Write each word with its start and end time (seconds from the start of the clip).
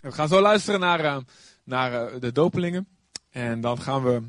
We 0.00 0.12
gaan 0.12 0.28
zo 0.28 0.40
luisteren 0.40 0.80
naar, 0.80 1.04
uh, 1.04 1.16
naar 1.64 2.14
uh, 2.14 2.20
de 2.20 2.32
dopelingen. 2.32 2.88
En 3.30 3.60
dan 3.60 3.80
gaan 3.80 4.02
we 4.02 4.22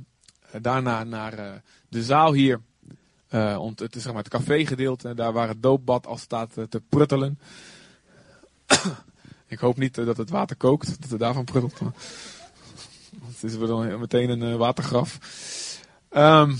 uh, 0.55 0.61
daarna 0.61 1.03
naar 1.03 1.61
de 1.89 2.03
zaal 2.03 2.33
hier. 2.33 2.61
Het 3.27 3.95
is 3.95 4.03
zeg 4.03 4.13
maar 4.13 4.23
het 4.23 4.31
café-gedeelte, 4.31 5.13
daar 5.13 5.33
waar 5.33 5.47
het 5.47 5.63
doopbad 5.63 6.07
al 6.07 6.17
staat 6.17 6.53
te 6.69 6.81
pruttelen. 6.89 7.39
Ik 9.47 9.59
hoop 9.59 9.77
niet 9.77 9.95
dat 9.95 10.17
het 10.17 10.29
water 10.29 10.55
kookt, 10.55 11.01
dat 11.01 11.09
het 11.09 11.19
daarvan 11.19 11.43
pruttelt. 11.43 11.79
Het 13.25 13.43
is 13.43 13.57
dan 13.57 13.99
meteen 13.99 14.29
een 14.29 14.57
watergraf. 14.57 15.17
Um, 16.09 16.57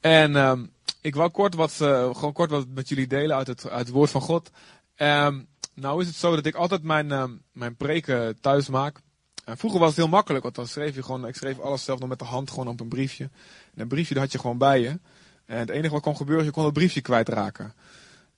en 0.00 0.36
um, 0.36 0.72
ik 1.00 1.14
wou 1.14 1.30
kort 1.30 1.54
wat, 1.54 1.72
gewoon 1.72 2.32
kort 2.32 2.50
wat 2.50 2.66
met 2.68 2.88
jullie 2.88 3.06
delen 3.06 3.36
uit 3.36 3.46
het, 3.46 3.68
uit 3.68 3.86
het 3.86 3.94
woord 3.94 4.10
van 4.10 4.20
God. 4.20 4.50
Um, 4.96 5.48
nou 5.74 6.00
is 6.00 6.06
het 6.06 6.16
zo 6.16 6.34
dat 6.34 6.46
ik 6.46 6.54
altijd 6.54 6.82
mijn, 6.82 7.08
uh, 7.08 7.24
mijn 7.52 7.76
preken 7.76 8.40
thuis 8.40 8.68
maak. 8.68 9.00
En 9.44 9.58
vroeger 9.58 9.80
was 9.80 9.88
het 9.88 9.98
heel 9.98 10.08
makkelijk, 10.08 10.42
want 10.42 10.54
dan 10.54 10.66
schreef 10.66 10.94
je 10.94 11.02
gewoon, 11.02 11.26
ik 11.26 11.36
schreef 11.36 11.58
alles 11.58 11.84
zelf 11.84 11.98
nog 11.98 12.08
met 12.08 12.18
de 12.18 12.24
hand 12.24 12.50
gewoon 12.50 12.68
op 12.68 12.80
een 12.80 12.88
briefje. 12.88 13.30
En 13.74 13.80
een 13.80 13.88
briefje 13.88 14.14
dat 14.14 14.22
had 14.22 14.32
je 14.32 14.38
gewoon 14.38 14.58
bij 14.58 14.80
je. 14.80 15.00
En 15.46 15.58
het 15.58 15.70
enige 15.70 15.92
wat 15.92 16.02
kon 16.02 16.16
gebeuren, 16.16 16.44
je 16.44 16.50
kon 16.50 16.64
het 16.64 16.72
briefje 16.72 17.00
kwijtraken. 17.00 17.74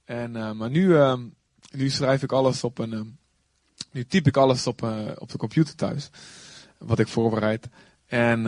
En, 0.05 0.34
uh, 0.34 0.52
maar 0.52 0.70
nu, 0.70 0.86
uh, 0.86 1.18
nu 1.70 1.91
schrijf 1.91 2.22
ik 2.22 2.32
alles 2.32 2.64
op 2.64 2.78
een, 2.78 2.92
uh, 2.92 3.00
nu 3.91 4.05
typ 4.05 4.27
ik 4.27 4.36
alles 4.36 4.66
op, 4.66 4.82
uh, 4.82 5.10
op 5.19 5.30
de 5.30 5.38
computer 5.38 5.74
thuis. 5.74 6.10
Wat 6.78 6.98
ik 6.98 7.08
voorbereid. 7.08 7.69
En 8.06 8.42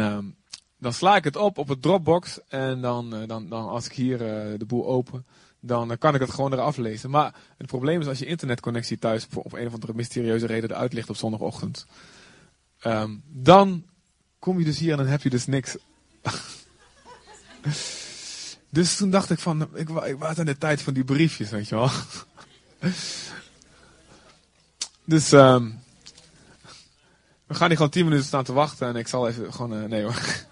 dan 0.78 0.92
sla 0.92 1.16
ik 1.16 1.24
het 1.24 1.36
op 1.36 1.58
op 1.58 1.68
het 1.68 1.82
Dropbox. 1.82 2.40
En 2.48 2.80
dan, 2.80 3.14
uh, 3.14 3.28
dan, 3.28 3.48
dan 3.48 3.68
als 3.68 3.86
ik 3.86 3.92
hier 3.92 4.18
de 4.58 4.64
boel 4.66 4.86
open, 4.86 5.26
dan 5.60 5.90
uh, 5.90 5.96
kan 5.98 6.14
ik 6.14 6.20
het 6.20 6.30
gewoon 6.30 6.52
eraf 6.52 6.76
lezen. 6.76 7.10
Maar 7.10 7.34
het 7.56 7.66
probleem 7.66 8.00
is 8.00 8.06
als 8.06 8.18
je 8.18 8.26
internetconnectie 8.26 8.98
thuis 8.98 9.26
op 9.34 9.52
een 9.52 9.66
of 9.66 9.72
andere 9.72 9.94
mysterieuze 9.94 10.46
reden 10.46 10.70
eruit 10.70 10.92
ligt 10.92 11.10
op 11.10 11.16
zondagochtend. 11.16 11.86
Um, 12.84 13.22
dan 13.26 13.84
kom 14.38 14.58
je 14.58 14.64
dus 14.64 14.78
hier 14.78 14.90
en 14.90 14.96
dan 14.96 15.06
heb 15.06 15.22
je 15.22 15.30
dus 15.30 15.46
niks. 15.46 15.76
dus 18.68 18.96
toen 18.96 19.10
dacht 19.10 19.30
ik 19.30 19.38
van, 19.38 19.68
ik, 19.74 19.88
ik 19.88 20.18
wacht 20.18 20.38
aan 20.38 20.46
de 20.46 20.58
tijd 20.58 20.82
van 20.82 20.94
die 20.94 21.04
briefjes, 21.04 21.50
weet 21.50 21.68
je 21.68 21.74
wel. 21.74 21.90
dus 25.04 25.32
um, 25.32 25.80
we 27.46 27.54
gaan 27.54 27.66
hier 27.66 27.76
gewoon 27.76 27.90
10 27.90 28.04
minuten 28.04 28.26
staan 28.26 28.44
te 28.44 28.52
wachten 28.52 28.88
en 28.88 28.96
ik 28.96 29.08
zal 29.08 29.28
even 29.28 29.52
gewoon, 29.52 29.82
uh, 29.82 29.88
nee 29.88 30.02
hoor. 30.02 30.44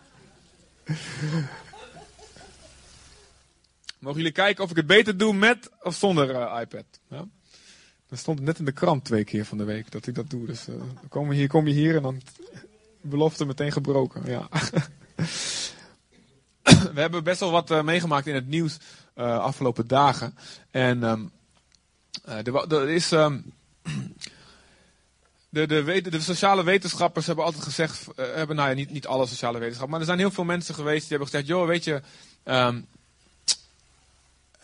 Mogen 4.05 4.19
jullie 4.19 4.33
kijken 4.33 4.64
of 4.64 4.70
ik 4.70 4.77
het 4.77 4.86
beter 4.86 5.16
doe 5.16 5.34
met 5.34 5.70
of 5.83 5.94
zonder 5.94 6.30
uh, 6.30 6.58
iPad? 6.60 6.84
Ja? 7.08 7.24
Dan 8.08 8.19
stond 8.19 8.41
net 8.41 8.58
in 8.58 8.64
de 8.64 8.72
krant 8.72 9.05
twee 9.05 9.24
keer 9.24 9.44
van 9.44 9.58
de 9.58 9.64
week 9.64 9.91
dat 9.91 10.06
ik 10.06 10.14
dat 10.14 10.30
doe. 10.30 10.47
Dus 10.47 10.69
uh, 10.69 10.74
dan 10.77 11.08
kom 11.08 11.33
je 11.33 11.38
hier, 11.38 11.48
kom 11.48 11.66
je 11.66 11.74
hier 11.74 11.97
en 11.97 12.02
dan 12.02 12.22
belofte 13.00 13.44
meteen 13.44 13.72
gebroken. 13.72 14.22
Ja. 14.27 14.48
We 16.94 17.00
hebben 17.00 17.25
best 17.25 17.41
wel 17.41 17.50
wat 17.50 17.70
uh, 17.70 17.82
meegemaakt 17.82 18.27
in 18.27 18.34
het 18.34 18.47
nieuws 18.47 18.78
uh, 19.16 19.38
afgelopen 19.38 19.86
dagen. 19.86 20.36
En 20.70 21.02
um, 21.02 21.30
er, 22.25 22.72
er, 22.72 22.88
is. 22.88 23.10
Um, 23.10 23.52
de, 25.48 25.66
de, 25.66 26.00
de, 26.10 26.20
sociale 26.20 26.64
wetenschappers 26.64 27.27
hebben 27.27 27.44
altijd 27.44 27.64
gezegd. 27.64 28.06
hebben, 28.16 28.56
nou 28.56 28.69
ja, 28.69 28.75
niet, 28.75 28.91
niet 28.91 29.06
alle 29.06 29.27
sociale 29.27 29.58
wetenschappers. 29.58 29.91
Maar 29.91 30.00
er 30.00 30.06
zijn 30.06 30.19
heel 30.19 30.30
veel 30.30 30.44
mensen 30.44 30.75
geweest 30.75 31.00
die 31.00 31.08
hebben 31.08 31.28
gezegd: 31.28 31.47
joh, 31.47 31.66
weet 31.66 31.84
je. 31.84 32.02
Um, 32.44 32.86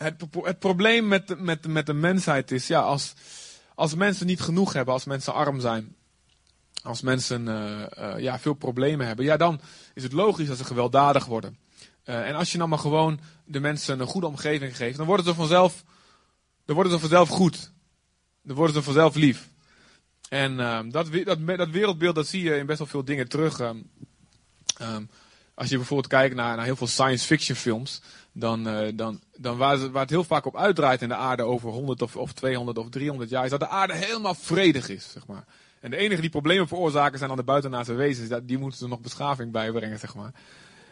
het, 0.01 0.59
probleem 0.59 1.07
met, 1.07 1.39
met, 1.39 1.67
met 1.67 1.85
de 1.85 1.93
mensheid 1.93 2.51
is, 2.51 2.67
ja, 2.67 2.79
als, 2.79 3.13
als 3.75 3.95
mensen 3.95 4.25
niet 4.25 4.41
genoeg 4.41 4.73
hebben, 4.73 4.93
als 4.93 5.05
mensen 5.05 5.33
arm 5.33 5.59
zijn, 5.59 5.95
als 6.83 7.01
mensen 7.01 7.47
uh, 7.47 7.85
uh, 7.99 8.19
ja, 8.19 8.39
veel 8.39 8.53
problemen 8.53 9.07
hebben, 9.07 9.25
ja, 9.25 9.37
dan 9.37 9.61
is 9.93 10.03
het 10.03 10.11
logisch 10.11 10.47
dat 10.47 10.57
ze 10.57 10.65
gewelddadig 10.65 11.25
worden. 11.25 11.57
Uh, 12.05 12.27
en 12.27 12.35
als 12.35 12.51
je 12.51 12.57
dan 12.57 12.69
maar 12.69 12.79
gewoon 12.79 13.19
de 13.45 13.59
mensen 13.59 13.99
een 13.99 14.07
goede 14.07 14.27
omgeving 14.27 14.75
geeft, 14.75 14.97
dan 14.97 15.05
worden 15.05 15.25
ze 15.25 15.33
vanzelf, 15.33 15.83
dan 16.65 16.75
worden 16.75 16.93
ze 16.93 16.99
vanzelf 16.99 17.29
goed. 17.29 17.71
Dan 18.43 18.55
worden 18.55 18.75
ze 18.75 18.83
vanzelf 18.83 19.15
lief. 19.15 19.49
En 20.29 20.57
dat, 20.89 21.11
dat, 21.25 21.45
dat 21.45 21.69
wereldbeeld, 21.69 22.15
dat 22.15 22.27
zie 22.27 22.43
je 22.43 22.55
in 22.55 22.65
best 22.65 22.77
wel 22.77 22.87
veel 22.87 23.05
dingen 23.05 23.27
terug. 23.27 23.59
Um, 23.59 23.89
um, 24.81 25.09
als 25.53 25.69
je 25.69 25.77
bijvoorbeeld 25.77 26.09
kijkt 26.09 26.35
naar, 26.35 26.55
naar 26.55 26.65
heel 26.65 26.75
veel 26.75 26.87
science 26.87 27.25
fiction 27.25 27.57
films, 27.57 28.01
dan, 28.33 28.67
uh, 28.67 28.87
dan, 28.93 29.21
dan 29.37 29.57
waar, 29.57 29.79
het, 29.79 29.93
het 29.93 30.09
heel 30.09 30.23
vaak 30.23 30.45
op 30.45 30.57
uitdraait 30.57 31.01
in 31.01 31.07
de 31.07 31.15
aarde 31.15 31.43
over 31.43 31.69
100 31.69 32.01
of, 32.01 32.15
of 32.15 32.33
200 32.33 32.77
of 32.77 32.89
300 32.89 33.29
jaar, 33.29 33.43
is 33.43 33.49
dat 33.49 33.59
de 33.59 33.67
aarde 33.67 33.93
helemaal 33.93 34.35
vredig 34.35 34.89
is, 34.89 35.11
zeg 35.11 35.27
maar. 35.27 35.45
En 35.79 35.91
de 35.91 35.97
enige 35.97 36.21
die 36.21 36.29
problemen 36.29 36.67
veroorzaken 36.67 37.17
zijn 37.17 37.29
dan 37.29 37.37
de 37.37 37.43
buitenaardse 37.43 37.93
wezens, 37.93 38.41
die 38.43 38.57
moeten 38.57 38.81
er 38.81 38.89
nog 38.89 38.99
beschaving 38.99 39.51
bijbrengen, 39.51 39.99
zeg 39.99 40.15
maar. 40.15 40.33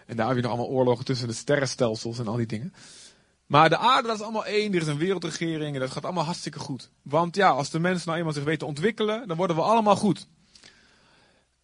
En 0.06 0.16
daar 0.16 0.28
heb 0.28 0.36
je 0.36 0.42
nog 0.42 0.52
allemaal 0.52 0.70
oorlogen 0.70 1.06
tussen 1.06 1.28
de 1.28 1.34
sterrenstelsels 1.34 2.20
en 2.20 2.28
al 2.28 2.36
die 2.36 2.46
dingen. 2.46 2.74
Maar 3.46 3.70
de 3.70 3.78
aarde, 3.78 4.08
dat 4.08 4.18
is 4.18 4.24
allemaal 4.24 4.46
één, 4.46 4.74
er 4.74 4.82
is 4.82 4.88
een 4.88 4.98
wereldregering 4.98 5.74
en 5.74 5.82
dat 5.82 5.92
gaat 5.92 6.04
allemaal 6.04 6.24
hartstikke 6.24 6.60
goed. 6.60 6.90
Want 7.02 7.36
ja, 7.36 7.50
als 7.50 7.70
de 7.70 7.80
mensen 7.80 8.08
nou 8.08 8.18
eenmaal 8.18 8.34
zich 8.34 8.44
weten 8.44 8.68
ontwikkelen, 8.68 9.28
dan 9.28 9.38
worden 9.38 9.56
we 9.56 9.62
allemaal 9.62 9.96
goed. 9.96 10.28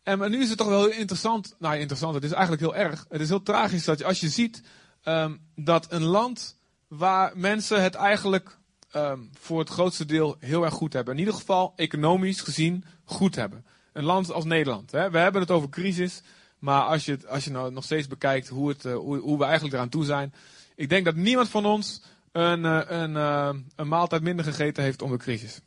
En 0.03 0.17
maar 0.17 0.29
nu 0.29 0.41
is 0.41 0.49
het 0.49 0.57
toch 0.57 0.67
wel 0.67 0.85
heel 0.85 0.99
interessant. 0.99 1.55
Nou, 1.59 1.77
interessant, 1.77 2.15
het 2.15 2.23
is 2.23 2.31
eigenlijk 2.31 2.61
heel 2.61 2.75
erg. 2.75 3.05
Het 3.09 3.21
is 3.21 3.29
heel 3.29 3.43
tragisch 3.43 3.85
dat 3.85 3.99
je, 3.99 4.05
als 4.05 4.19
je 4.19 4.29
ziet 4.29 4.61
um, 5.05 5.41
dat 5.55 5.91
een 5.91 6.03
land 6.03 6.57
waar 6.87 7.31
mensen 7.35 7.83
het 7.83 7.95
eigenlijk 7.95 8.57
um, 8.95 9.29
voor 9.39 9.59
het 9.59 9.69
grootste 9.69 10.05
deel 10.05 10.35
heel 10.39 10.63
erg 10.63 10.73
goed 10.73 10.93
hebben. 10.93 11.13
In 11.13 11.19
ieder 11.19 11.33
geval 11.33 11.73
economisch 11.75 12.41
gezien 12.41 12.85
goed 13.03 13.35
hebben. 13.35 13.65
Een 13.93 14.03
land 14.03 14.31
als 14.31 14.45
Nederland. 14.45 14.91
Hè? 14.91 15.09
We 15.09 15.17
hebben 15.17 15.41
het 15.41 15.51
over 15.51 15.69
crisis. 15.69 16.21
Maar 16.59 16.81
als 16.81 17.05
je, 17.05 17.19
als 17.27 17.43
je 17.43 17.51
nou 17.51 17.71
nog 17.71 17.83
steeds 17.83 18.07
bekijkt 18.07 18.47
hoe, 18.47 18.69
het, 18.69 18.85
uh, 18.85 18.95
hoe, 18.95 19.17
hoe 19.17 19.37
we 19.37 19.43
eigenlijk 19.43 19.73
eraan 19.73 19.89
toe 19.89 20.05
zijn. 20.05 20.33
Ik 20.75 20.89
denk 20.89 21.05
dat 21.05 21.15
niemand 21.15 21.49
van 21.49 21.65
ons 21.65 22.01
een, 22.31 22.63
uh, 22.63 22.81
een, 22.87 23.11
uh, 23.11 23.49
een 23.75 23.87
maaltijd 23.87 24.21
minder 24.21 24.45
gegeten 24.45 24.83
heeft 24.83 25.01
om 25.01 25.11
de 25.11 25.17
crisis. 25.17 25.59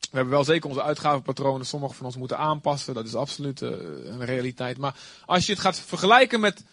We 0.00 0.20
hebben 0.20 0.34
wel 0.34 0.44
zeker 0.44 0.68
onze 0.68 0.82
uitgavenpatronen, 0.82 1.66
sommige 1.66 1.94
van 1.94 2.06
ons 2.06 2.16
moeten 2.16 2.38
aanpassen. 2.38 2.94
Dat 2.94 3.06
is 3.06 3.14
absoluut 3.14 3.60
een 3.60 4.24
realiteit. 4.24 4.78
Maar 4.78 4.96
als 5.26 5.46
je 5.46 5.52
het 5.52 5.60
gaat 5.60 5.80
vergelijken 5.80 6.40
met, 6.40 6.64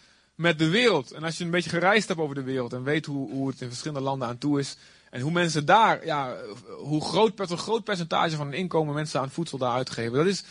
met 0.42 0.58
de 0.58 0.68
wereld. 0.68 1.10
En 1.10 1.22
als 1.22 1.38
je 1.38 1.44
een 1.44 1.50
beetje 1.50 1.70
gereisd 1.70 2.08
hebt 2.08 2.20
over 2.20 2.34
de 2.34 2.42
wereld. 2.42 2.72
En 2.72 2.82
weet 2.82 3.06
hoe, 3.06 3.30
hoe 3.30 3.48
het 3.48 3.60
in 3.60 3.68
verschillende 3.68 4.02
landen 4.02 4.28
aan 4.28 4.38
toe 4.38 4.58
is. 4.58 4.76
En 5.10 5.20
hoe 5.20 5.30
mensen 5.30 5.66
daar, 5.66 6.04
ja, 6.04 6.36
hoe 6.78 7.04
groot, 7.04 7.50
een 7.50 7.58
groot 7.58 7.84
percentage 7.84 8.36
van 8.36 8.46
hun 8.46 8.58
inkomen 8.58 8.94
mensen 8.94 9.20
aan 9.20 9.30
voedsel 9.30 9.58
daar 9.58 9.72
uitgeven. 9.72 10.12
Dat 10.12 10.26
is, 10.26 10.44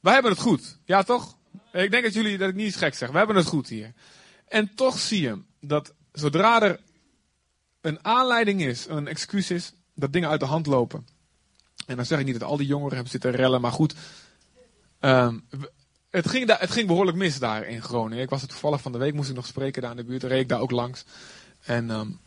wij 0.00 0.12
hebben 0.12 0.32
het 0.32 0.40
goed. 0.40 0.78
Ja 0.84 1.02
toch? 1.02 1.36
Ik 1.72 1.90
denk 1.90 2.04
dat 2.04 2.12
jullie, 2.12 2.38
dat 2.38 2.48
ik 2.48 2.54
niet 2.54 2.66
iets 2.66 2.76
gek 2.76 2.94
zeg. 2.94 3.10
We 3.10 3.18
hebben 3.18 3.36
het 3.36 3.46
goed 3.46 3.68
hier. 3.68 3.92
En 4.48 4.74
toch 4.74 4.98
zie 4.98 5.20
je 5.20 5.38
dat 5.60 5.94
zodra 6.12 6.62
er 6.62 6.80
een 7.80 8.04
aanleiding 8.04 8.62
is, 8.62 8.86
een 8.88 9.08
excuus 9.08 9.50
is, 9.50 9.72
dat 9.94 10.12
dingen 10.12 10.28
uit 10.28 10.40
de 10.40 10.46
hand 10.46 10.66
lopen. 10.66 11.06
En 11.86 11.96
dan 11.96 12.06
zeg 12.06 12.18
ik 12.18 12.24
niet 12.24 12.38
dat 12.40 12.48
al 12.48 12.56
die 12.56 12.66
jongeren 12.66 12.94
hebben 12.94 13.10
zitten 13.10 13.30
rellen, 13.30 13.60
maar 13.60 13.72
goed. 13.72 13.94
Um, 15.00 15.44
het, 16.12 16.28
ging 16.28 16.46
daar, 16.46 16.60
het 16.60 16.70
ging 16.70 16.86
behoorlijk 16.86 17.16
mis 17.16 17.38
daar 17.38 17.66
in 17.66 17.82
Groningen. 17.82 18.22
Ik 18.22 18.30
was 18.30 18.40
het 18.40 18.50
toevallig 18.50 18.80
van 18.80 18.92
de 18.92 18.98
week, 18.98 19.14
moest 19.14 19.28
ik 19.28 19.34
nog 19.34 19.46
spreken 19.46 19.82
daar 19.82 19.90
in 19.90 19.96
de 19.96 20.04
buurt. 20.04 20.22
reed 20.22 20.40
ik 20.40 20.48
daar 20.48 20.60
ook 20.60 20.70
langs. 20.70 21.04
En, 21.64 21.90
um, 21.90 22.18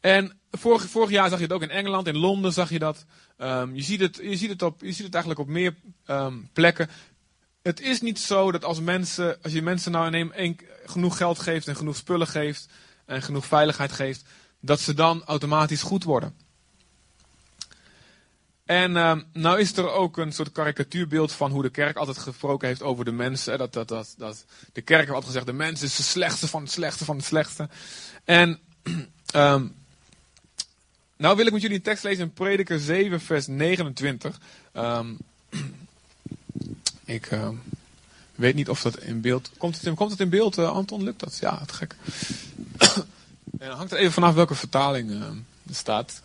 en 0.00 0.38
vorig, 0.50 0.82
vorig 0.82 1.10
jaar 1.10 1.28
zag 1.28 1.38
je 1.38 1.44
het 1.44 1.52
ook 1.52 1.62
in 1.62 1.70
Engeland, 1.70 2.06
in 2.06 2.16
Londen 2.16 2.52
zag 2.52 2.70
je 2.70 2.78
dat. 2.78 3.04
Um, 3.38 3.74
je, 3.74 3.82
ziet 3.82 4.00
het, 4.00 4.16
je, 4.22 4.36
ziet 4.36 4.50
het 4.50 4.62
op, 4.62 4.80
je 4.80 4.92
ziet 4.92 5.04
het 5.04 5.14
eigenlijk 5.14 5.42
op 5.42 5.48
meer 5.48 5.74
plekken. 6.52 6.88
Het 7.62 7.80
is 7.80 8.00
niet 8.00 8.18
zo 8.18 8.52
dat 8.52 8.64
als 8.64 8.80
mensen, 8.80 9.42
als 9.42 9.52
je 9.52 9.62
mensen 9.62 9.92
nou 9.92 10.12
in 10.12 10.32
een, 10.34 10.60
genoeg 10.86 11.16
geld 11.16 11.38
geeft 11.38 11.68
en 11.68 11.76
genoeg 11.76 11.96
spullen 11.96 12.26
geeft 12.26 12.68
en 13.06 13.22
genoeg 13.22 13.46
veiligheid 13.46 13.92
geeft, 13.92 14.24
dat 14.60 14.80
ze 14.80 14.94
dan 14.94 15.24
automatisch 15.24 15.82
goed 15.82 16.04
worden. 16.04 16.43
En 18.64 18.90
uh, 18.90 19.16
nou 19.32 19.60
is 19.60 19.76
er 19.76 19.90
ook 19.90 20.16
een 20.16 20.32
soort 20.32 20.52
karikatuurbeeld 20.52 21.32
van 21.32 21.50
hoe 21.50 21.62
de 21.62 21.70
kerk 21.70 21.96
altijd 21.96 22.18
gesproken 22.18 22.68
heeft 22.68 22.82
over 22.82 23.04
de 23.04 23.12
mensen. 23.12 23.58
Dat, 23.58 23.72
dat, 23.72 23.88
dat, 23.88 24.14
dat 24.18 24.44
de 24.72 24.80
kerk 24.80 25.00
heeft 25.00 25.12
altijd 25.12 25.26
gezegd, 25.26 25.46
de 25.46 25.52
mens 25.52 25.82
is 25.82 25.96
de 25.96 26.02
slechtste 26.02 26.48
van 26.48 26.62
het 26.62 26.70
slechtste 26.70 27.04
van 27.04 27.16
het 27.16 27.24
slechtste. 27.24 27.68
En 28.24 28.58
um, 29.34 29.74
nou 31.16 31.36
wil 31.36 31.46
ik 31.46 31.52
met 31.52 31.62
jullie 31.62 31.76
een 31.76 31.82
tekst 31.82 32.04
lezen 32.04 32.24
in 32.24 32.32
Prediker 32.32 32.80
7 32.80 33.20
vers 33.20 33.46
29. 33.46 34.40
Um, 34.76 35.18
ik 37.04 37.30
weet 38.34 38.54
niet 38.54 38.68
of 38.68 38.82
dat 38.82 38.98
in 38.98 39.20
beeld... 39.20 39.50
Komt 39.58 39.76
het 39.76 39.86
in, 39.86 39.94
komt 39.94 40.10
het 40.10 40.20
in 40.20 40.28
beeld, 40.28 40.58
uh, 40.58 40.68
Anton? 40.68 41.02
Lukt 41.02 41.20
dat? 41.20 41.38
Ja, 41.40 41.58
het 41.58 41.72
gek. 41.72 41.96
en 43.58 43.68
dan 43.68 43.76
hangt 43.76 43.92
er 43.92 43.98
even 43.98 44.12
vanaf 44.12 44.34
welke 44.34 44.54
vertaling 44.54 45.10
er 45.10 45.34
staat. 45.70 46.22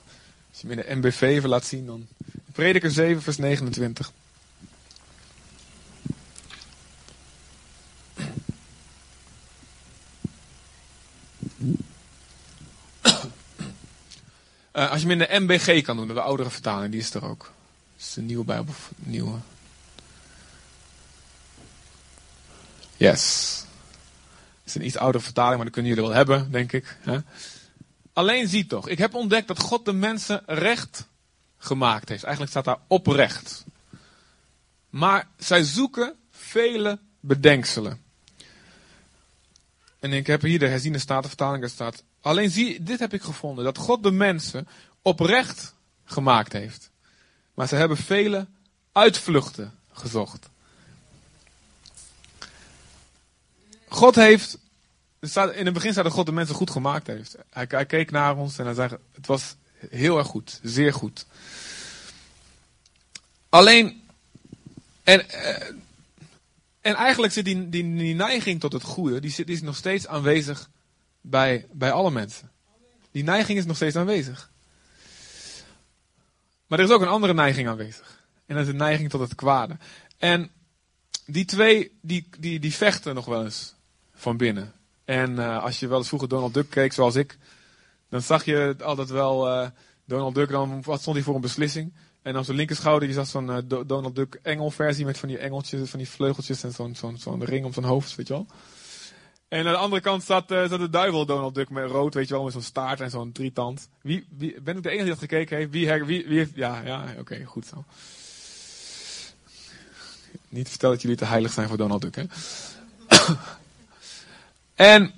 Als 0.51 0.61
je 0.61 0.67
hem 0.67 0.79
in 0.79 0.85
de 0.85 0.95
MBV 0.95 1.21
even 1.21 1.49
laat 1.49 1.65
zien, 1.65 1.85
dan 1.85 2.07
Prediker 2.59 2.91
7, 2.91 3.21
vers 3.21 3.37
29. 3.37 4.11
Uh, 14.73 14.91
als 14.91 15.01
je 15.01 15.07
hem 15.07 15.11
in 15.11 15.17
de 15.17 15.39
MBG 15.39 15.81
kan 15.81 15.97
doen, 15.97 16.07
de 16.07 16.21
oudere 16.21 16.49
vertaling, 16.49 16.91
die 16.91 17.01
is 17.01 17.13
er 17.13 17.25
ook. 17.25 17.39
Dat 17.39 18.07
is 18.07 18.13
de 18.13 18.21
nieuwe 18.21 18.43
Bijbel, 18.43 18.73
nieuwe. 18.95 19.37
Yes. 22.97 23.55
Het 24.63 24.65
is 24.65 24.75
een 24.75 24.85
iets 24.85 24.97
oudere 24.97 25.23
vertaling, 25.23 25.55
maar 25.55 25.65
dat 25.65 25.73
kunnen 25.73 25.91
jullie 25.91 26.07
wel 26.07 26.17
hebben, 26.17 26.51
denk 26.51 26.71
ik. 26.71 26.97
Alleen 28.13 28.47
zie 28.47 28.65
toch, 28.65 28.87
ik 28.87 28.97
heb 28.97 29.13
ontdekt 29.13 29.47
dat 29.47 29.59
God 29.59 29.85
de 29.85 29.93
mensen 29.93 30.43
recht 30.45 31.07
gemaakt 31.59 32.09
heeft. 32.09 32.23
Eigenlijk 32.23 32.51
staat 32.51 32.65
daar 32.65 32.79
oprecht. 32.87 33.65
Maar 34.89 35.27
zij 35.37 35.63
zoeken 35.63 36.15
vele 36.31 36.99
bedenkselen. 37.19 38.01
En 39.99 40.13
ik 40.13 40.27
heb 40.27 40.41
hier 40.41 40.59
de 40.59 40.67
herziene 40.67 40.97
statenvertaling, 40.97 41.61
daar 41.61 41.69
staat. 41.69 42.03
Alleen 42.21 42.49
zie, 42.49 42.83
dit 42.83 42.99
heb 42.99 43.13
ik 43.13 43.21
gevonden: 43.21 43.63
dat 43.63 43.77
God 43.77 44.03
de 44.03 44.11
mensen 44.11 44.67
oprecht 45.01 45.73
gemaakt 46.05 46.53
heeft. 46.53 46.89
Maar 47.53 47.67
ze 47.67 47.75
hebben 47.75 47.97
vele 47.97 48.47
uitvluchten 48.91 49.73
gezocht. 49.91 50.49
God 53.87 54.15
heeft. 54.15 54.57
in 55.19 55.65
het 55.65 55.73
begin 55.73 55.91
staat 55.91 56.03
dat 56.03 56.13
God 56.13 56.25
de 56.25 56.31
mensen 56.31 56.55
goed 56.55 56.71
gemaakt 56.71 57.07
heeft. 57.07 57.35
Hij, 57.49 57.65
hij 57.69 57.85
keek 57.85 58.11
naar 58.11 58.37
ons 58.37 58.57
en 58.57 58.65
hij 58.65 58.73
zei: 58.73 58.97
Het 59.11 59.27
was 59.27 59.55
heel 59.89 60.17
erg 60.17 60.27
goed, 60.27 60.59
zeer 60.63 60.93
goed. 60.93 61.25
Alleen. 63.49 64.07
En, 65.03 65.29
eh, 65.29 65.75
en 66.81 66.95
eigenlijk 66.95 67.33
zit 67.33 67.45
die, 67.45 67.69
die, 67.69 67.95
die 67.95 68.15
neiging 68.15 68.59
tot 68.59 68.73
het 68.73 68.83
goede, 68.83 69.19
die, 69.19 69.31
zit, 69.31 69.49
is 69.49 69.61
nog 69.61 69.75
steeds 69.75 70.07
aanwezig 70.07 70.69
bij, 71.21 71.65
bij 71.71 71.91
alle 71.91 72.11
mensen. 72.11 72.51
Die 73.11 73.23
neiging 73.23 73.57
is 73.57 73.65
nog 73.65 73.75
steeds 73.75 73.95
aanwezig. 73.95 74.51
Maar 76.67 76.79
er 76.79 76.85
is 76.85 76.91
ook 76.91 77.01
een 77.01 77.07
andere 77.07 77.33
neiging 77.33 77.67
aanwezig. 77.67 78.27
En 78.45 78.55
dat 78.55 78.65
is 78.65 78.71
de 78.71 78.77
neiging 78.77 79.09
tot 79.09 79.19
het 79.19 79.35
kwade. 79.35 79.77
En 80.17 80.51
die 81.25 81.45
twee, 81.45 81.97
die, 82.01 82.29
die, 82.39 82.59
die 82.59 82.73
vechten 82.73 83.15
nog 83.15 83.25
wel 83.25 83.43
eens 83.43 83.75
van 84.13 84.37
binnen. 84.37 84.73
En 85.05 85.31
uh, 85.31 85.63
als 85.63 85.79
je 85.79 85.87
wel 85.87 85.97
eens 85.97 86.07
vroeger 86.07 86.29
Donald 86.29 86.53
Duck 86.53 86.69
keek, 86.69 86.93
zoals 86.93 87.15
ik, 87.15 87.37
dan 88.09 88.21
zag 88.21 88.45
je 88.45 88.75
altijd 88.83 89.09
wel 89.09 89.47
uh, 89.47 89.67
Donald 90.05 90.35
Duck, 90.35 90.49
dan 90.49 90.81
wat 90.81 91.01
stond 91.01 91.15
hij 91.15 91.25
voor 91.25 91.35
een 91.35 91.41
beslissing. 91.41 91.93
En 92.21 92.35
aan 92.35 92.45
zijn 92.45 92.57
linkerschouder 92.57 93.07
je 93.07 93.13
zat 93.13 93.27
zo'n 93.27 93.47
uh, 93.47 93.57
Donald 93.85 94.15
Duck 94.15 94.39
engelversie 94.43 95.05
met 95.05 95.17
van 95.17 95.29
die 95.29 95.37
engeltjes, 95.37 95.89
van 95.89 95.99
die 95.99 96.09
vleugeltjes 96.09 96.63
en 96.63 96.71
zo'n 96.71 96.95
zo'n 96.95 97.17
zo'n 97.17 97.45
ring 97.45 97.65
om 97.65 97.73
zijn 97.73 97.85
hoofd, 97.85 98.15
weet 98.15 98.27
je 98.27 98.33
wel. 98.33 98.47
En 99.47 99.65
aan 99.65 99.73
de 99.73 99.79
andere 99.79 100.01
kant 100.01 100.23
zat, 100.23 100.51
uh, 100.51 100.69
zat 100.69 100.79
de 100.79 100.89
duivel 100.89 101.25
Donald 101.25 101.55
Duck 101.55 101.69
met 101.69 101.91
rood, 101.91 102.13
weet 102.13 102.27
je 102.27 102.33
wel, 102.33 102.43
met 102.43 102.53
zo'n 102.53 102.61
staart 102.61 103.01
en 103.01 103.09
zo'n 103.09 103.31
drietand. 103.31 103.89
Wie, 104.01 104.27
wie, 104.37 104.61
ben 104.61 104.77
ik 104.77 104.83
de 104.83 104.89
enige 104.89 105.03
die 105.03 105.13
dat 105.13 105.23
gekeken 105.23 105.57
heeft? 105.57 105.71
Wie, 105.71 106.03
wie, 106.03 106.27
wie 106.27 106.51
ja, 106.53 106.81
ja, 106.85 107.05
oké, 107.19 107.43
goed 107.43 107.65
zo. 107.65 107.83
Niet 110.49 110.69
vertellen 110.69 110.95
dat 110.95 111.03
jullie 111.03 111.17
te 111.17 111.25
heilig 111.25 111.51
zijn 111.51 111.67
voor 111.67 111.77
Donald 111.77 112.01
Duck, 112.01 112.15
hè. 112.15 112.23
en, 114.93 115.13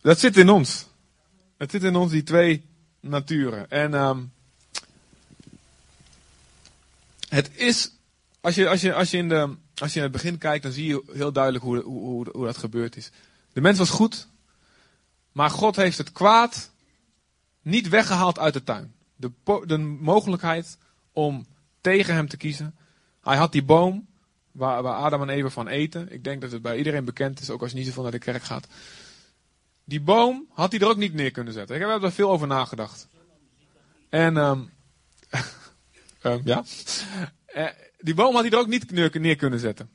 dat 0.00 0.18
zit 0.18 0.36
in 0.36 0.48
ons. 0.48 0.86
Het 1.56 1.70
zit 1.70 1.82
in 1.82 1.96
ons, 1.96 2.10
die 2.10 2.22
twee 2.22 2.64
naturen. 3.00 3.70
En 3.70 3.94
um, 3.94 4.32
het 7.28 7.50
is, 7.54 7.92
als 8.40 8.54
je, 8.54 8.68
als, 8.68 8.80
je, 8.80 8.94
als, 8.94 9.10
je 9.10 9.16
in 9.16 9.28
de, 9.28 9.56
als 9.74 9.92
je 9.92 9.96
in 9.96 10.02
het 10.02 10.12
begin 10.12 10.38
kijkt, 10.38 10.62
dan 10.62 10.72
zie 10.72 10.86
je 10.86 11.02
heel 11.12 11.32
duidelijk 11.32 11.64
hoe, 11.64 11.82
hoe, 11.82 12.00
hoe, 12.00 12.28
hoe 12.32 12.44
dat 12.44 12.56
gebeurd 12.56 12.96
is. 12.96 13.10
De 13.52 13.60
mens 13.60 13.78
was 13.78 13.90
goed, 13.90 14.28
maar 15.32 15.50
God 15.50 15.76
heeft 15.76 15.98
het 15.98 16.12
kwaad 16.12 16.70
niet 17.62 17.88
weggehaald 17.88 18.38
uit 18.38 18.52
de 18.52 18.64
tuin. 18.64 18.94
De, 19.16 19.30
de 19.66 19.78
mogelijkheid 19.78 20.78
om 21.12 21.46
tegen 21.80 22.14
hem 22.14 22.28
te 22.28 22.36
kiezen. 22.36 22.76
Hij 23.20 23.36
had 23.36 23.52
die 23.52 23.64
boom 23.64 24.06
waar, 24.52 24.82
waar 24.82 24.94
Adam 24.94 25.22
en 25.22 25.28
Eva 25.28 25.48
van 25.48 25.68
eten. 25.68 26.12
Ik 26.12 26.24
denk 26.24 26.40
dat 26.40 26.52
het 26.52 26.62
bij 26.62 26.76
iedereen 26.76 27.04
bekend 27.04 27.40
is, 27.40 27.50
ook 27.50 27.62
als 27.62 27.70
je 27.70 27.76
niet 27.76 27.86
zoveel 27.86 28.02
naar 28.02 28.12
de 28.12 28.18
kerk 28.18 28.42
gaat. 28.42 28.66
Die 29.88 30.00
boom 30.00 30.46
had 30.52 30.70
hij 30.70 30.80
er 30.80 30.88
ook 30.88 30.96
niet 30.96 31.14
neer 31.14 31.30
kunnen 31.30 31.52
zetten. 31.52 31.76
Ik 31.76 31.82
heb 31.82 32.02
er 32.02 32.12
veel 32.12 32.30
over 32.30 32.46
nagedacht. 32.46 33.08
En 34.08 34.36
um, 34.36 34.70
ja. 36.44 36.64
Uh, 37.54 37.68
die 37.98 38.14
boom 38.14 38.34
had 38.34 38.42
hij 38.42 38.52
er 38.52 38.58
ook 38.58 38.66
niet 38.66 38.90
neer, 38.90 39.36
kunnen 39.36 39.58
zetten. 39.58 39.90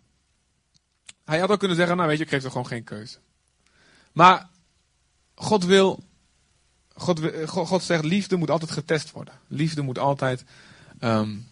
Hij 1.25 1.39
had 1.39 1.49
ook 1.49 1.59
kunnen 1.59 1.77
zeggen, 1.77 1.95
nou 1.95 2.07
weet 2.07 2.17
je, 2.17 2.23
ik 2.23 2.29
geef 2.29 2.43
er 2.43 2.51
gewoon 2.51 2.67
geen 2.67 2.83
keuze. 2.83 3.17
Maar 4.11 4.49
God 5.35 5.65
wil, 5.65 6.03
God, 6.93 7.21
God, 7.45 7.67
God 7.67 7.83
zegt, 7.83 8.03
liefde 8.03 8.35
moet 8.35 8.49
altijd 8.49 8.71
getest 8.71 9.11
worden. 9.11 9.33
Liefde 9.47 9.81
moet 9.81 9.99
altijd, 9.99 10.43
um, 10.99 11.47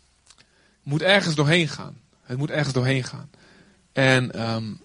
moet 0.84 1.02
ergens 1.02 1.36
doorheen 1.36 1.68
gaan. 1.68 2.02
Het 2.22 2.38
moet 2.38 2.50
ergens 2.50 2.74
doorheen 2.74 3.04
gaan. 3.04 3.30
En 3.92 4.52
um, 4.54 4.82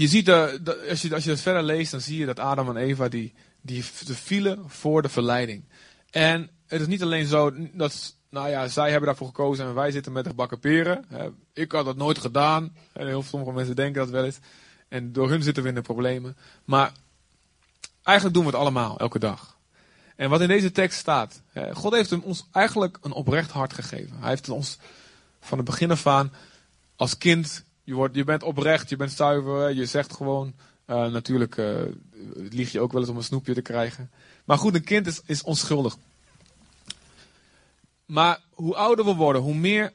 je 0.00 0.08
ziet, 0.08 0.26
dat, 0.26 0.88
als, 0.88 1.02
je, 1.02 1.14
als 1.14 1.24
je 1.24 1.30
dat 1.30 1.40
verder 1.40 1.62
leest, 1.62 1.90
dan 1.90 2.00
zie 2.00 2.18
je 2.18 2.26
dat 2.26 2.38
Adam 2.38 2.68
en 2.68 2.76
Eva 2.76 3.08
die, 3.08 3.34
die 3.60 3.84
vielen 3.84 4.70
voor 4.70 5.02
de 5.02 5.08
verleiding. 5.08 5.64
En 6.10 6.50
het 6.66 6.80
is 6.80 6.86
niet 6.86 7.02
alleen 7.02 7.26
zo 7.26 7.52
dat, 7.72 8.16
nou 8.30 8.48
ja, 8.48 8.68
zij 8.68 8.90
hebben 8.90 9.06
daarvoor 9.06 9.26
gekozen 9.26 9.66
en 9.66 9.74
wij 9.74 9.90
zitten 9.90 10.12
met 10.12 10.24
de 10.24 10.30
gebakken 10.30 10.58
peren. 10.58 11.04
Ik 11.52 11.72
had 11.72 11.84
dat 11.84 11.96
nooit 11.96 12.18
gedaan. 12.18 12.76
En 12.92 13.06
heel 13.06 13.22
sommige 13.22 13.52
mensen 13.52 13.76
denken 13.76 14.00
dat 14.00 14.10
wel 14.10 14.24
eens. 14.24 14.38
En 14.88 15.12
door 15.12 15.28
hun 15.28 15.42
zitten 15.42 15.62
we 15.62 15.68
in 15.68 15.74
de 15.74 15.80
problemen. 15.80 16.36
Maar 16.64 16.92
eigenlijk 18.02 18.36
doen 18.36 18.44
we 18.44 18.50
het 18.50 18.60
allemaal, 18.60 18.98
elke 18.98 19.18
dag. 19.18 19.58
En 20.16 20.30
wat 20.30 20.40
in 20.40 20.48
deze 20.48 20.72
tekst 20.72 20.98
staat. 20.98 21.42
God 21.72 21.92
heeft 21.92 22.20
ons 22.20 22.46
eigenlijk 22.52 22.98
een 23.00 23.12
oprecht 23.12 23.50
hart 23.50 23.72
gegeven. 23.72 24.16
Hij 24.20 24.28
heeft 24.28 24.48
ons 24.48 24.78
van 25.40 25.58
het 25.58 25.66
begin 25.66 25.90
af 25.90 26.06
aan 26.06 26.32
als 26.96 27.18
kind 27.18 27.64
je, 27.84 27.94
wordt, 27.94 28.14
je 28.14 28.24
bent 28.24 28.42
oprecht, 28.42 28.88
je 28.88 28.96
bent 28.96 29.12
zuiver, 29.12 29.74
je 29.74 29.86
zegt 29.86 30.14
gewoon. 30.14 30.54
Uh, 30.86 31.06
natuurlijk 31.06 31.56
uh, 31.56 31.80
lieg 32.34 32.72
je 32.72 32.80
ook 32.80 32.92
wel 32.92 33.00
eens 33.00 33.10
om 33.10 33.16
een 33.16 33.22
snoepje 33.22 33.54
te 33.54 33.62
krijgen. 33.62 34.10
Maar 34.44 34.58
goed, 34.58 34.74
een 34.74 34.84
kind 34.84 35.06
is, 35.06 35.20
is 35.26 35.42
onschuldig. 35.42 35.96
Maar 38.06 38.40
hoe 38.50 38.74
ouder 38.74 39.04
we 39.04 39.14
worden, 39.14 39.42
hoe 39.42 39.54
meer, 39.54 39.92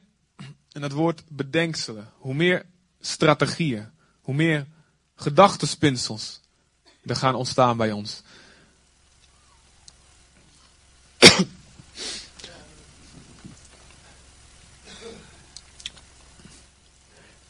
en 0.72 0.80
dat 0.80 0.92
woord 0.92 1.22
bedenkselen, 1.28 2.10
hoe 2.18 2.34
meer 2.34 2.64
strategieën, 3.00 3.88
hoe 4.20 4.34
meer 4.34 4.66
gedachtenspinsels 5.14 6.40
er 7.04 7.16
gaan 7.16 7.34
ontstaan 7.34 7.76
bij 7.76 7.92
ons. 7.92 8.22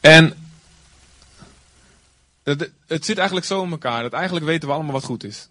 En 0.07 0.37
het, 2.43 2.71
het, 2.87 3.05
zit 3.05 3.17
eigenlijk 3.17 3.47
zo 3.47 3.63
in 3.63 3.71
elkaar 3.71 4.03
dat 4.03 4.13
eigenlijk 4.13 4.47
weten 4.47 4.69
we 4.69 4.75
allemaal 4.75 4.93
wat 4.93 5.05
goed 5.05 5.25
is. 5.25 5.49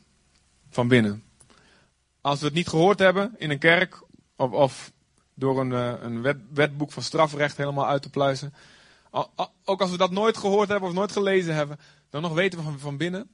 Van 0.69 0.87
binnen. 0.87 1.23
Als 2.21 2.39
we 2.39 2.45
het 2.45 2.53
niet 2.55 2.67
gehoord 2.67 2.99
hebben 2.99 3.35
in 3.37 3.49
een 3.49 3.59
kerk 3.59 4.01
of, 4.35 4.51
of 4.51 4.91
door 5.33 5.59
een, 5.59 5.73
eh, 5.73 5.93
een 6.01 6.21
wet, 6.21 6.37
wetboek 6.53 6.91
van 6.91 7.03
strafrecht 7.03 7.57
helemaal 7.57 7.87
uit 7.87 8.01
te 8.01 8.09
pluizen. 8.09 8.53
Ook 9.63 9.81
als 9.81 9.91
we 9.91 9.97
dat 9.97 10.11
nooit 10.11 10.37
gehoord 10.37 10.69
hebben 10.69 10.89
of 10.89 10.95
nooit 10.95 11.11
gelezen 11.11 11.55
hebben, 11.55 11.79
dan 12.09 12.21
nog 12.21 12.33
weten 12.33 12.59
we 12.59 12.63
van, 12.65 12.79
van 12.79 12.97
binnen, 12.97 13.29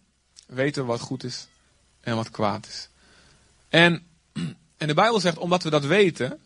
weten 0.48 0.82
we 0.82 0.88
wat 0.88 1.00
goed 1.00 1.24
is 1.24 1.48
en 2.00 2.16
wat 2.16 2.30
kwaad 2.30 2.68
is. 2.68 2.90
En, 3.70 4.08
en 4.78 4.88
de 4.88 4.94
Bijbel 4.94 5.20
zegt, 5.20 5.38
omdat 5.38 5.64
we 5.64 5.70
dat 5.70 5.86
weten, 5.86 6.40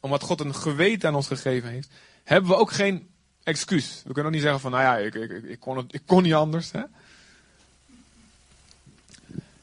omdat 0.00 0.22
God 0.22 0.40
een 0.40 0.54
geweten 0.54 1.08
aan 1.08 1.14
ons 1.14 1.26
gegeven 1.26 1.70
heeft, 1.70 1.88
hebben 2.24 2.50
we 2.50 2.56
ook 2.56 2.72
geen 2.72 3.14
excuus. 3.46 4.02
We 4.04 4.12
kunnen 4.12 4.24
ook 4.24 4.32
niet 4.32 4.42
zeggen 4.42 4.60
van, 4.60 4.70
nou 4.70 4.82
ja, 4.82 4.96
ik, 4.96 5.14
ik, 5.14 5.30
ik, 5.30 5.60
kon, 5.60 5.76
het, 5.76 5.94
ik 5.94 6.02
kon 6.06 6.22
niet 6.22 6.34
anders. 6.34 6.70
Hè? 6.72 6.82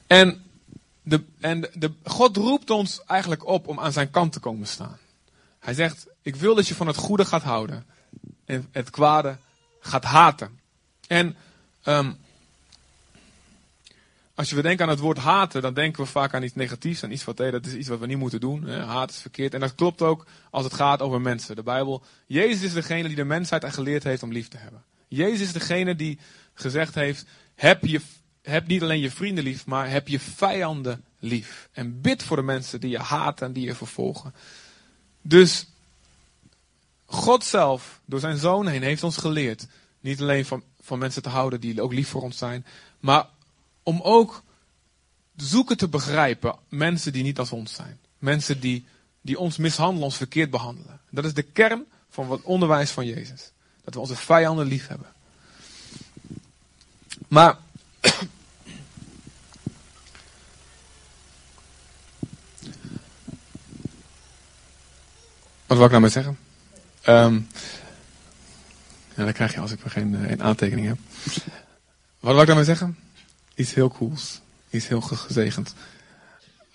En, 0.08 0.44
de, 1.02 1.24
en 1.40 1.70
de, 1.74 1.92
God 2.04 2.38
roept 2.38 2.70
ons 2.70 3.04
eigenlijk 3.06 3.46
op 3.48 3.68
om 3.68 3.80
aan 3.80 3.92
zijn 3.92 4.12
kant 4.12 4.32
te 4.32 4.40
komen 4.40 4.68
staan. 4.68 4.98
Hij 5.60 5.74
zegt, 5.74 6.08
ik 6.22 6.36
wil 6.36 6.56
dat 6.56 6.68
je 6.68 6.76
van 6.76 6.88
het 6.88 6.96
goede 6.96 7.26
gaat 7.26 7.44
houden. 7.44 7.86
En 8.46 8.68
het 8.72 8.90
kwade 8.90 9.38
gaat 9.80 10.04
haten. 10.04 10.60
En 11.08 11.36
um, 11.86 12.18
als 14.36 14.50
je 14.50 14.62
denken 14.62 14.86
aan 14.86 14.92
het 14.92 15.00
woord 15.00 15.18
haten, 15.18 15.62
dan 15.62 15.74
denken 15.74 16.04
we 16.04 16.10
vaak 16.10 16.34
aan 16.34 16.44
iets 16.44 16.56
negatiefs, 16.56 17.04
aan 17.04 17.12
iets 17.12 17.24
wat, 17.24 17.38
dat 17.38 17.66
is 17.66 17.74
iets 17.74 17.88
wat 17.88 18.00
we 18.00 18.06
niet 18.06 18.18
moeten 18.18 18.40
doen. 18.40 18.70
Haat 18.70 19.10
is 19.10 19.18
verkeerd. 19.18 19.54
En 19.54 19.60
dat 19.60 19.76
klopt 19.76 20.02
ook 20.02 20.26
als 20.50 20.64
het 20.64 20.74
gaat 20.74 21.02
over 21.02 21.22
mensen. 21.22 21.56
De 21.56 21.64
Bijbel, 21.64 22.04
Jezus 22.28 22.62
is 22.62 22.74
degene 22.74 23.08
die 23.08 23.16
de 23.16 23.24
mensheid 23.24 23.74
geleerd 23.74 24.04
heeft 24.04 24.24
om 24.24 24.32
lief 24.32 24.48
te 24.48 24.58
hebben. 24.58 24.84
Jezus 25.08 25.42
is 25.42 25.54
degene 25.54 25.96
die 25.96 26.20
gezegd 26.54 26.96
heeft, 26.96 27.26
heb, 27.56 27.86
je, 27.86 28.02
heb 28.42 28.68
niet 28.68 28.82
alleen 28.82 29.00
je 29.00 29.12
vrienden 29.12 29.44
lief, 29.44 29.66
maar 29.66 29.90
heb 29.90 30.08
je 30.08 30.20
vijanden 30.20 31.04
lief. 31.20 31.70
En 31.72 32.02
bid 32.02 32.24
voor 32.24 32.38
de 32.38 32.44
mensen 32.44 32.80
die 32.80 32.90
je 32.90 33.00
haten 33.00 33.48
en 33.48 33.54
die 33.54 33.66
je 33.66 33.76
vervolgen. 33.76 34.34
Dus 35.22 35.68
God 37.06 37.44
zelf, 37.44 38.02
door 38.06 38.20
zijn 38.20 38.38
zoon 38.38 38.68
heen, 38.68 38.84
heeft 38.84 39.04
ons 39.04 39.18
geleerd. 39.18 39.68
Niet 40.00 40.22
alleen 40.22 40.46
van, 40.46 40.64
van 40.82 41.00
mensen 41.00 41.22
te 41.22 41.30
houden 41.30 41.60
die 41.60 41.82
ook 41.82 41.94
lief 41.94 42.10
voor 42.10 42.22
ons 42.22 42.38
zijn, 42.38 42.66
maar 43.00 43.26
om 43.84 44.02
ook 44.02 44.44
zoeken 45.36 45.78
te 45.78 45.88
begrijpen 45.88 46.56
mensen 46.70 47.14
die 47.14 47.24
niet 47.24 47.40
als 47.40 47.52
ons 47.52 47.74
zijn. 47.74 48.00
Mensen 48.18 48.60
die, 48.60 48.86
die 49.22 49.40
ons 49.40 49.58
mishandelen, 49.58 50.04
ons 50.04 50.18
verkeerd 50.18 50.50
behandelen. 50.50 51.00
Dat 51.10 51.26
is 51.26 51.34
de 51.34 51.42
kern 51.42 51.86
van 52.10 52.32
het 52.32 52.42
onderwijs 52.42 52.92
van 52.92 53.06
Jezus. 53.06 53.52
Dat 53.84 53.94
we 53.94 54.00
onze 54.00 54.16
vijanden 54.16 54.66
lief 54.66 54.88
hebben. 54.88 55.08
Maar. 57.28 57.58
Wat 65.68 65.78
wil 65.78 65.86
ik 65.86 65.92
nou 65.92 66.10
zeggen? 66.10 66.38
Um, 67.08 67.48
dat 69.16 69.32
krijg 69.32 69.54
je 69.54 69.60
als 69.60 69.72
ik 69.72 69.80
geen, 69.80 69.92
geen 70.16 70.40
eh, 70.40 70.46
aantekening 70.46 70.88
heb. 70.88 70.98
Wat 72.20 72.32
wil 72.32 72.42
ik 72.42 72.48
daarmee 72.48 72.66
zeggen? 72.66 72.98
Iets 73.56 73.74
heel 73.74 73.90
cools. 73.90 74.42
Iets 74.70 74.88
heel 74.88 75.02
gezegend. 75.02 75.76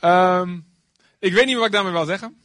Um, 0.04 0.66
ik 1.18 1.32
weet 1.32 1.46
niet 1.46 1.56
wat 1.56 1.66
ik 1.66 1.72
daarmee 1.72 1.92
wil 1.92 2.04
zeggen. 2.04 2.40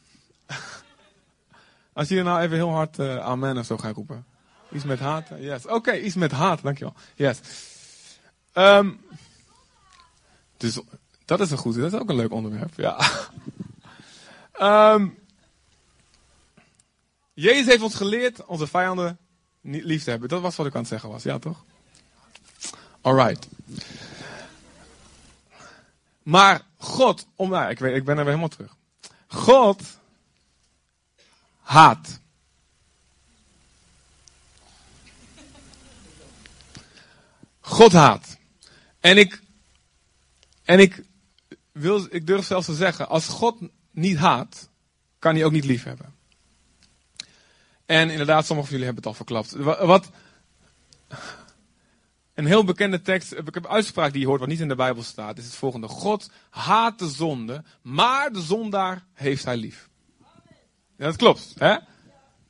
Als 1.92 2.08
je 2.08 2.22
nou 2.22 2.40
even 2.40 2.56
heel 2.56 2.72
hard 2.72 2.98
uh, 2.98 3.18
amen 3.18 3.58
of 3.58 3.66
zo 3.66 3.78
gaat 3.78 3.94
roepen. 3.94 4.24
Iets 4.72 4.84
met 4.84 4.98
haat? 4.98 5.28
Yes. 5.38 5.64
Oké, 5.64 5.74
okay, 5.74 6.00
iets 6.00 6.14
met 6.14 6.32
haat, 6.32 6.62
dankjewel. 6.62 6.94
Yes. 7.14 7.40
Um, 8.54 9.00
dus 10.56 10.80
dat 11.24 11.40
is 11.40 11.50
een 11.50 11.58
goed, 11.58 11.74
dat 11.76 11.92
is 11.92 11.98
ook 11.98 12.08
een 12.08 12.16
leuk 12.16 12.32
onderwerp. 12.32 12.72
Ja. 12.76 13.10
um, 14.94 15.18
Jezus 17.34 17.66
heeft 17.66 17.82
ons 17.82 17.94
geleerd 17.94 18.44
onze 18.44 18.66
vijanden 18.66 19.18
niet 19.60 19.84
lief 19.84 20.04
te 20.04 20.10
hebben. 20.10 20.28
Dat 20.28 20.40
was 20.40 20.56
wat 20.56 20.66
ik 20.66 20.74
aan 20.74 20.80
het 20.80 20.88
zeggen 20.88 21.10
was, 21.10 21.22
ja 21.22 21.38
toch? 21.38 21.64
Alright. 23.00 23.48
Maar 26.24 26.62
God, 26.76 27.26
om, 27.34 27.50
nou, 27.50 27.70
ik, 27.70 27.78
weet, 27.78 27.96
ik 27.96 28.04
ben 28.04 28.18
er 28.18 28.24
weer 28.24 28.34
helemaal 28.34 28.56
terug. 28.56 28.76
God 29.26 29.82
haat. 31.60 32.20
God 37.60 37.92
haat. 37.92 38.36
En 39.00 39.18
ik, 39.18 39.42
en 40.64 40.78
ik, 40.78 41.02
wil, 41.72 42.06
ik 42.10 42.26
durf 42.26 42.46
zelfs 42.46 42.66
te 42.66 42.74
zeggen, 42.74 43.08
als 43.08 43.26
God 43.26 43.56
niet 43.90 44.16
haat, 44.16 44.68
kan 45.18 45.34
hij 45.34 45.44
ook 45.44 45.52
niet 45.52 45.64
lief 45.64 45.84
hebben. 45.84 46.14
En 47.86 48.10
inderdaad, 48.10 48.46
sommigen 48.46 48.70
van 48.70 48.78
jullie 48.80 48.84
hebben 48.84 49.02
het 49.02 49.06
al 49.06 49.14
verklapt. 49.14 49.52
Wat, 49.86 50.10
een 52.34 52.46
heel 52.46 52.64
bekende 52.64 53.02
tekst, 53.02 53.32
ik 53.32 53.54
heb 53.54 53.64
een 53.64 53.68
uitspraak 53.68 54.12
die 54.12 54.20
je 54.20 54.26
hoort 54.26 54.40
wat 54.40 54.48
niet 54.48 54.60
in 54.60 54.68
de 54.68 54.74
Bijbel 54.74 55.02
staat, 55.02 55.38
is 55.38 55.44
het 55.44 55.54
volgende. 55.54 55.88
God 55.88 56.30
haat 56.50 56.98
de 56.98 57.08
zonde, 57.08 57.64
maar 57.82 58.32
de 58.32 58.40
zondaar 58.40 59.04
heeft 59.12 59.44
hij 59.44 59.56
lief. 59.56 59.88
Ja, 60.96 61.04
dat 61.04 61.16
klopt, 61.16 61.54
hè? 61.58 61.76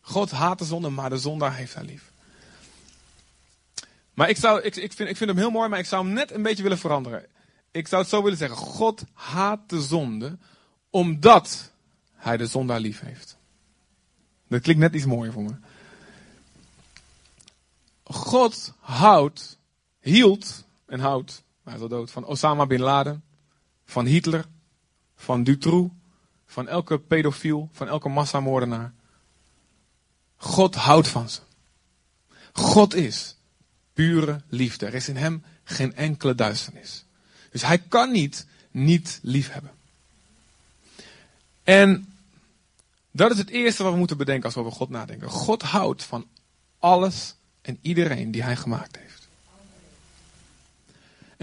God 0.00 0.30
haat 0.30 0.58
de 0.58 0.64
zonde, 0.64 0.88
maar 0.88 1.10
de 1.10 1.18
zondaar 1.18 1.54
heeft 1.54 1.74
hij 1.74 1.84
lief. 1.84 2.12
Maar 4.14 4.28
ik, 4.28 4.36
zou, 4.36 4.60
ik, 4.60 4.76
ik, 4.76 4.92
vind, 4.92 5.08
ik 5.08 5.16
vind 5.16 5.30
hem 5.30 5.38
heel 5.38 5.50
mooi, 5.50 5.68
maar 5.68 5.78
ik 5.78 5.86
zou 5.86 6.04
hem 6.04 6.14
net 6.14 6.30
een 6.30 6.42
beetje 6.42 6.62
willen 6.62 6.78
veranderen. 6.78 7.26
Ik 7.70 7.88
zou 7.88 8.02
het 8.02 8.10
zo 8.10 8.22
willen 8.22 8.38
zeggen. 8.38 8.58
God 8.58 9.04
haat 9.12 9.68
de 9.68 9.80
zonde, 9.80 10.38
omdat 10.90 11.72
hij 12.14 12.36
de 12.36 12.46
zondaar 12.46 12.80
lief 12.80 13.00
heeft. 13.00 13.36
Dat 14.48 14.60
klinkt 14.60 14.80
net 14.80 14.94
iets 14.94 15.04
mooier 15.04 15.32
voor 15.32 15.42
me. 15.42 15.54
God 18.04 18.74
houdt, 18.80 19.58
hield 20.04 20.64
en 20.86 21.00
houdt, 21.00 21.42
hij 21.62 21.74
is 21.74 21.80
al 21.80 21.88
dood, 21.88 22.10
van 22.10 22.24
Osama 22.24 22.66
Bin 22.66 22.80
Laden, 22.80 23.22
van 23.84 24.06
Hitler, 24.06 24.44
van 25.16 25.44
Dutroux, 25.44 25.92
van 26.46 26.68
elke 26.68 26.98
pedofiel, 26.98 27.68
van 27.72 27.88
elke 27.88 28.08
massamoordenaar. 28.08 28.92
God 30.36 30.74
houdt 30.74 31.08
van 31.08 31.28
ze. 31.28 31.40
God 32.52 32.94
is 32.94 33.36
pure 33.92 34.40
liefde. 34.48 34.86
Er 34.86 34.94
is 34.94 35.08
in 35.08 35.16
hem 35.16 35.44
geen 35.64 35.94
enkele 35.94 36.34
duisternis. 36.34 37.04
Dus 37.50 37.62
hij 37.62 37.78
kan 37.78 38.10
niet 38.12 38.46
niet 38.70 39.18
lief 39.22 39.52
hebben. 39.52 39.70
En 41.62 42.12
dat 43.10 43.30
is 43.30 43.38
het 43.38 43.48
eerste 43.48 43.82
wat 43.82 43.92
we 43.92 43.98
moeten 43.98 44.16
bedenken 44.16 44.44
als 44.44 44.54
we 44.54 44.60
over 44.60 44.72
God 44.72 44.88
nadenken. 44.88 45.28
God 45.28 45.62
houdt 45.62 46.02
van 46.02 46.26
alles 46.78 47.34
en 47.60 47.78
iedereen 47.80 48.30
die 48.30 48.42
hij 48.42 48.56
gemaakt 48.56 48.96
heeft. 48.96 49.23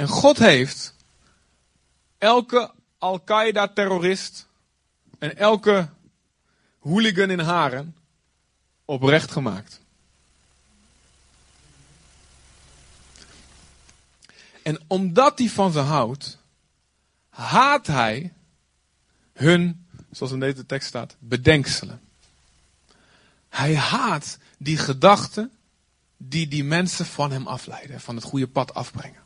En 0.01 0.07
God 0.07 0.37
heeft 0.37 0.93
elke 2.17 2.71
Al-Qaeda-terrorist 2.97 4.47
en 5.19 5.37
elke 5.37 5.89
hooligan 6.79 7.29
in 7.29 7.39
Haren 7.39 7.95
oprecht 8.85 9.31
gemaakt. 9.31 9.79
En 14.63 14.79
omdat 14.87 15.39
hij 15.39 15.49
van 15.49 15.71
ze 15.71 15.79
houdt, 15.79 16.37
haat 17.29 17.87
hij 17.87 18.33
hun 19.33 19.87
zoals 20.11 20.31
in 20.31 20.39
deze 20.39 20.65
tekst 20.65 20.87
staat, 20.87 21.15
bedenkselen. 21.19 22.01
Hij 23.49 23.75
haat 23.75 24.37
die 24.57 24.77
gedachten 24.77 25.51
die 26.17 26.47
die 26.47 26.63
mensen 26.63 27.05
van 27.05 27.31
hem 27.31 27.47
afleiden, 27.47 27.99
van 27.99 28.15
het 28.15 28.23
goede 28.23 28.47
pad 28.47 28.73
afbrengen. 28.73 29.20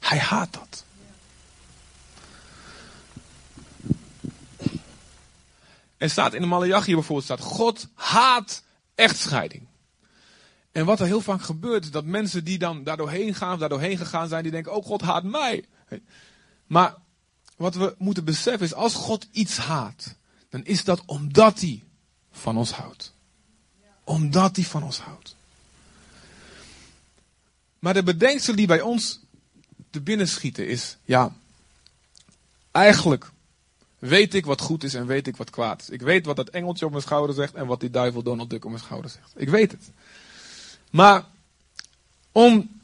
Hij 0.00 0.18
haat 0.18 0.52
dat. 0.52 0.84
Er 5.96 6.10
staat 6.10 6.34
in 6.34 6.40
de 6.40 6.46
Malachi 6.46 6.94
bijvoorbeeld, 6.94 7.24
staat, 7.24 7.40
God 7.40 7.88
haat 7.94 8.62
echtscheiding. 8.94 9.66
En 10.72 10.84
wat 10.84 11.00
er 11.00 11.06
heel 11.06 11.20
vaak 11.20 11.42
gebeurt, 11.42 11.84
is 11.84 11.90
dat 11.90 12.04
mensen 12.04 12.44
die 12.44 12.58
dan 12.58 12.84
daardoorheen 12.84 13.34
gaan, 13.34 13.58
daardoorheen 13.58 13.98
gegaan 13.98 14.28
zijn, 14.28 14.42
die 14.42 14.52
denken, 14.52 14.74
oh 14.74 14.84
God 14.84 15.00
haat 15.00 15.24
mij. 15.24 15.64
Maar 16.66 16.94
wat 17.56 17.74
we 17.74 17.94
moeten 17.98 18.24
beseffen 18.24 18.66
is, 18.66 18.74
als 18.74 18.94
God 18.94 19.28
iets 19.30 19.56
haat, 19.56 20.14
dan 20.48 20.64
is 20.64 20.84
dat 20.84 21.02
omdat 21.06 21.60
hij 21.60 21.84
van 22.30 22.56
ons 22.56 22.72
houdt. 22.72 23.14
Omdat 24.04 24.56
hij 24.56 24.64
van 24.64 24.82
ons 24.82 24.98
houdt. 24.98 25.36
Maar 27.78 27.94
de 27.94 28.02
bedenksel 28.02 28.56
die 28.56 28.66
bij 28.66 28.80
ons 28.80 29.20
te 29.98 30.04
binnen 30.04 30.28
schieten 30.28 30.68
is, 30.68 30.96
ja, 31.04 31.32
eigenlijk 32.70 33.30
weet 33.98 34.34
ik 34.34 34.46
wat 34.46 34.60
goed 34.60 34.84
is 34.84 34.94
en 34.94 35.06
weet 35.06 35.26
ik 35.26 35.36
wat 35.36 35.50
kwaad 35.50 35.80
is. 35.80 35.88
Ik 35.88 36.00
weet 36.00 36.26
wat 36.26 36.36
dat 36.36 36.48
engeltje 36.48 36.84
op 36.84 36.90
mijn 36.90 37.02
schouder 37.02 37.34
zegt 37.34 37.54
en 37.54 37.66
wat 37.66 37.80
die 37.80 37.90
duivel 37.90 38.22
Donald 38.22 38.50
Duck 38.50 38.64
op 38.64 38.70
mijn 38.70 38.82
schouder 38.82 39.10
zegt. 39.10 39.32
Ik 39.36 39.48
weet 39.48 39.70
het. 39.70 39.90
Maar 40.90 41.24
om, 42.32 42.80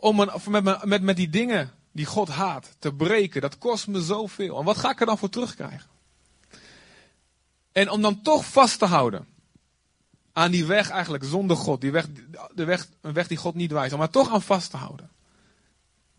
om 0.00 0.16
met, 0.16 0.84
met, 0.84 1.02
met 1.02 1.16
die 1.16 1.30
dingen 1.30 1.72
die 1.92 2.06
God 2.06 2.28
haat 2.28 2.70
te 2.78 2.92
breken, 2.92 3.40
dat 3.40 3.58
kost 3.58 3.86
me 3.86 4.02
zoveel. 4.02 4.58
En 4.58 4.64
wat 4.64 4.78
ga 4.78 4.90
ik 4.90 5.00
er 5.00 5.06
dan 5.06 5.18
voor 5.18 5.28
terugkrijgen? 5.28 5.90
En 7.72 7.90
om 7.90 8.02
dan 8.02 8.22
toch 8.22 8.44
vast 8.44 8.78
te 8.78 8.86
houden 8.86 9.26
aan 10.32 10.50
die 10.50 10.64
weg 10.64 10.90
eigenlijk 10.90 11.24
zonder 11.24 11.56
God, 11.56 11.80
die 11.80 11.92
weg, 11.92 12.06
de 12.54 12.64
weg, 12.64 12.88
een 13.00 13.12
weg 13.12 13.28
die 13.28 13.36
God 13.36 13.54
niet 13.54 13.72
wijst, 13.72 13.96
maar 13.96 14.10
toch 14.10 14.32
aan 14.32 14.42
vast 14.42 14.70
te 14.70 14.76
houden. 14.76 15.10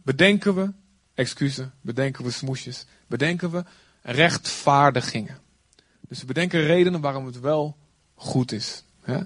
Bedenken 0.06 0.56
we 0.56 0.74
excuses, 1.14 1.66
bedenken 1.82 2.24
we 2.24 2.32
smoesjes, 2.32 2.86
bedenken 3.08 3.52
we 3.52 3.64
rechtvaardigingen. 4.02 5.38
Dus 6.08 6.20
we 6.20 6.26
bedenken 6.26 6.62
redenen 6.62 7.02
waarom 7.02 7.26
het 7.26 7.40
wel 7.40 7.78
goed 8.16 8.52
is. 8.52 8.84
Hè? 9.02 9.20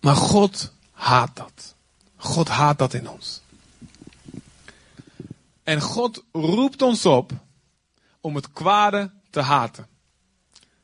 Maar 0.00 0.16
God 0.16 0.72
haat 0.90 1.36
dat. 1.36 1.74
God 2.16 2.48
haat 2.48 2.78
dat 2.78 2.94
in 2.94 3.08
ons. 3.08 3.40
En 5.62 5.80
God 5.80 6.24
roept 6.32 6.82
ons 6.82 7.06
op 7.06 7.32
om 8.20 8.34
het 8.34 8.52
kwade 8.52 9.10
te 9.30 9.40
haten. 9.40 9.86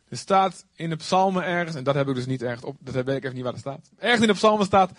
Er 0.09 0.17
staat 0.17 0.65
in 0.75 0.91
de 0.91 0.97
psalmen 0.97 1.45
ergens, 1.45 1.77
en 1.77 1.85
dat 1.85 1.95
heb 1.95 2.09
ik 2.09 2.15
dus 2.15 2.27
niet 2.27 2.43
ergens 2.43 2.65
op, 2.65 2.77
dat 2.81 2.95
weet 2.95 3.17
ik 3.17 3.23
even 3.23 3.35
niet 3.35 3.45
waar 3.45 3.53
het 3.53 3.61
staat. 3.61 3.91
Ergens 3.99 4.21
in 4.21 4.27
de 4.27 4.35
psalmen 4.35 4.67
staat, 4.67 4.91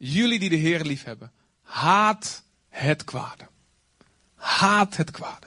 jullie 0.00 0.38
die 0.38 0.48
de 0.48 0.56
Heer 0.56 0.84
lief 0.84 1.04
hebben, 1.04 1.32
haat 1.62 2.42
het 2.68 3.04
kwade. 3.04 3.48
Haat 4.34 4.96
het 4.96 5.10
kwade. 5.10 5.46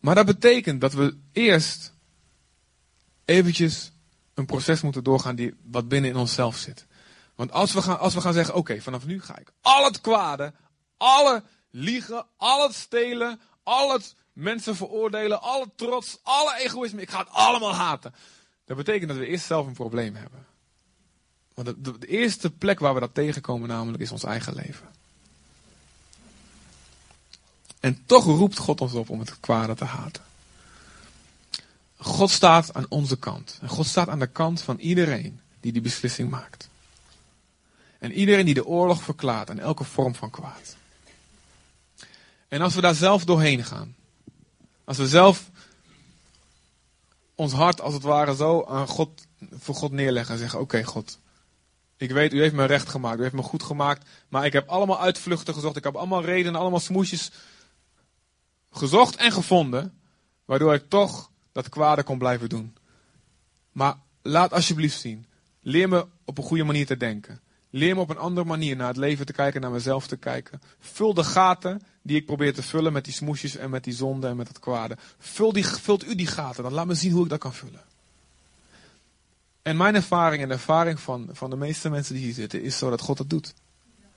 Maar 0.00 0.14
dat 0.14 0.26
betekent 0.26 0.80
dat 0.80 0.92
we 0.92 1.16
eerst 1.32 1.92
eventjes 3.24 3.92
een 4.34 4.46
proces 4.46 4.80
moeten 4.80 5.04
doorgaan 5.04 5.36
die 5.36 5.54
wat 5.62 5.88
binnen 5.88 6.10
in 6.10 6.16
onszelf 6.16 6.56
zit. 6.56 6.86
Want 7.34 7.52
als 7.52 7.72
we 7.72 7.82
gaan, 7.82 7.98
als 7.98 8.14
we 8.14 8.20
gaan 8.20 8.32
zeggen, 8.32 8.54
oké, 8.54 8.80
vanaf 8.80 9.06
nu 9.06 9.22
ga 9.22 9.38
ik 9.38 9.52
al 9.60 9.84
het 9.84 10.00
kwade, 10.00 10.52
alle 10.96 11.42
liegen, 11.70 12.26
al 12.36 12.62
het 12.62 12.74
stelen, 12.74 13.40
al 13.62 13.92
het 13.92 14.14
mensen 14.36 14.76
veroordelen, 14.76 15.42
alle 15.42 15.70
trots, 15.76 16.18
alle 16.22 16.56
egoïsme, 16.58 17.00
ik 17.00 17.10
ga 17.10 17.18
het 17.18 17.30
allemaal 17.30 17.74
haten. 17.74 18.14
Dat 18.64 18.76
betekent 18.76 19.08
dat 19.08 19.18
we 19.18 19.26
eerst 19.26 19.46
zelf 19.46 19.66
een 19.66 19.72
probleem 19.72 20.14
hebben. 20.14 20.46
Want 21.54 21.84
de, 21.84 22.06
eerste 22.06 22.50
plek 22.50 22.78
waar 22.78 22.94
we 22.94 23.00
dat 23.00 23.14
tegenkomen 23.14 23.68
namelijk 23.68 24.02
is 24.02 24.12
ons 24.12 24.24
eigen 24.24 24.54
leven. 24.54 24.88
En 27.80 28.02
toch 28.06 28.24
roept 28.24 28.58
God 28.58 28.80
ons 28.80 28.92
op 28.92 29.10
om 29.10 29.18
het 29.18 29.40
kwade 29.40 29.74
te 29.74 29.84
haten. 29.84 30.22
God 31.96 32.30
staat 32.30 32.74
aan 32.74 32.86
onze 32.88 33.18
kant. 33.18 33.58
En 33.62 33.68
God 33.68 33.86
staat 33.86 34.08
aan 34.08 34.18
de 34.18 34.26
kant 34.26 34.60
van 34.60 34.78
iedereen 34.78 35.40
die 35.60 35.72
die 35.72 35.82
beslissing 35.82 36.30
maakt. 36.30 36.68
En 37.98 38.12
iedereen 38.12 38.44
die 38.44 38.54
de 38.54 38.66
oorlog 38.66 39.02
verklaart 39.02 39.50
aan 39.50 39.58
elke 39.58 39.84
vorm 39.84 40.14
van 40.14 40.30
kwaad. 40.30 40.76
En 42.48 42.60
als 42.60 42.74
we 42.74 42.80
daar 42.80 42.94
zelf 42.94 43.24
doorheen 43.24 43.64
gaan. 43.64 43.94
Als 44.86 44.96
we 44.96 45.08
zelf 45.08 45.50
ons 47.34 47.52
hart 47.52 47.80
als 47.80 47.94
het 47.94 48.02
ware 48.02 48.34
zo 48.34 48.64
aan 48.64 48.86
God, 48.86 49.26
voor 49.52 49.74
God 49.74 49.92
neerleggen 49.92 50.34
en 50.34 50.40
zeggen: 50.40 50.60
Oké, 50.60 50.84
God. 50.84 51.18
Ik 51.96 52.10
weet, 52.10 52.32
u 52.32 52.40
heeft 52.40 52.54
me 52.54 52.64
recht 52.64 52.88
gemaakt, 52.88 53.18
u 53.18 53.22
heeft 53.22 53.34
me 53.34 53.42
goed 53.42 53.62
gemaakt. 53.62 54.08
Maar 54.28 54.44
ik 54.44 54.52
heb 54.52 54.68
allemaal 54.68 55.00
uitvluchten 55.00 55.54
gezocht. 55.54 55.76
Ik 55.76 55.84
heb 55.84 55.96
allemaal 55.96 56.24
redenen, 56.24 56.60
allemaal 56.60 56.80
smoesjes 56.80 57.30
gezocht 58.70 59.16
en 59.16 59.32
gevonden. 59.32 59.98
Waardoor 60.44 60.74
ik 60.74 60.88
toch 60.88 61.30
dat 61.52 61.68
kwade 61.68 62.02
kon 62.02 62.18
blijven 62.18 62.48
doen. 62.48 62.76
Maar 63.72 63.96
laat 64.22 64.52
alsjeblieft 64.52 65.00
zien. 65.00 65.26
Leer 65.60 65.88
me 65.88 66.06
op 66.24 66.38
een 66.38 66.44
goede 66.44 66.64
manier 66.64 66.86
te 66.86 66.96
denken. 66.96 67.40
Leer 67.70 67.94
me 67.94 68.00
op 68.00 68.10
een 68.10 68.18
andere 68.18 68.46
manier 68.46 68.76
naar 68.76 68.88
het 68.88 68.96
leven 68.96 69.26
te 69.26 69.32
kijken, 69.32 69.60
naar 69.60 69.70
mezelf 69.70 70.06
te 70.06 70.16
kijken. 70.16 70.62
Vul 70.80 71.14
de 71.14 71.24
gaten 71.24 71.82
die 72.02 72.16
ik 72.16 72.26
probeer 72.26 72.54
te 72.54 72.62
vullen 72.62 72.92
met 72.92 73.04
die 73.04 73.14
smoesjes 73.14 73.56
en 73.56 73.70
met 73.70 73.84
die 73.84 73.94
zonde 73.94 74.28
en 74.28 74.36
met 74.36 74.48
het 74.48 74.58
kwade. 74.58 74.96
Vul 75.18 75.52
die, 75.52 75.66
vult 75.66 76.06
u 76.06 76.14
die 76.14 76.26
gaten, 76.26 76.62
dan 76.62 76.72
laat 76.72 76.86
me 76.86 76.94
zien 76.94 77.12
hoe 77.12 77.24
ik 77.24 77.30
dat 77.30 77.38
kan 77.38 77.54
vullen. 77.54 77.82
En 79.62 79.76
mijn 79.76 79.94
ervaring 79.94 80.42
en 80.42 80.48
de 80.48 80.54
ervaring 80.54 81.00
van, 81.00 81.28
van 81.32 81.50
de 81.50 81.56
meeste 81.56 81.90
mensen 81.90 82.14
die 82.14 82.24
hier 82.24 82.34
zitten, 82.34 82.62
is 82.62 82.78
zo 82.78 82.90
dat 82.90 83.00
God 83.00 83.16
dat 83.16 83.30
doet. 83.30 83.54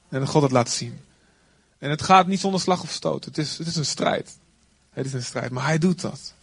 En 0.10 0.20
dat 0.20 0.30
God 0.30 0.42
het 0.42 0.52
laat 0.52 0.70
zien. 0.70 1.00
En 1.78 1.90
het 1.90 2.02
gaat 2.02 2.28
niet 2.28 2.40
zonder 2.40 2.62
slag 2.62 2.82
of 2.82 2.92
stoot. 2.92 3.26
Het 3.26 3.38
is, 3.38 3.58
het 3.58 3.68
is 3.68 3.76
een 3.76 3.86
strijd. 3.86 4.38
Het 4.90 5.06
is 5.06 5.14
een 5.14 5.24
strijd, 5.24 5.52
maar 5.52 5.66
hij 5.66 5.78
doet 5.78 6.02
dat. 6.02 6.34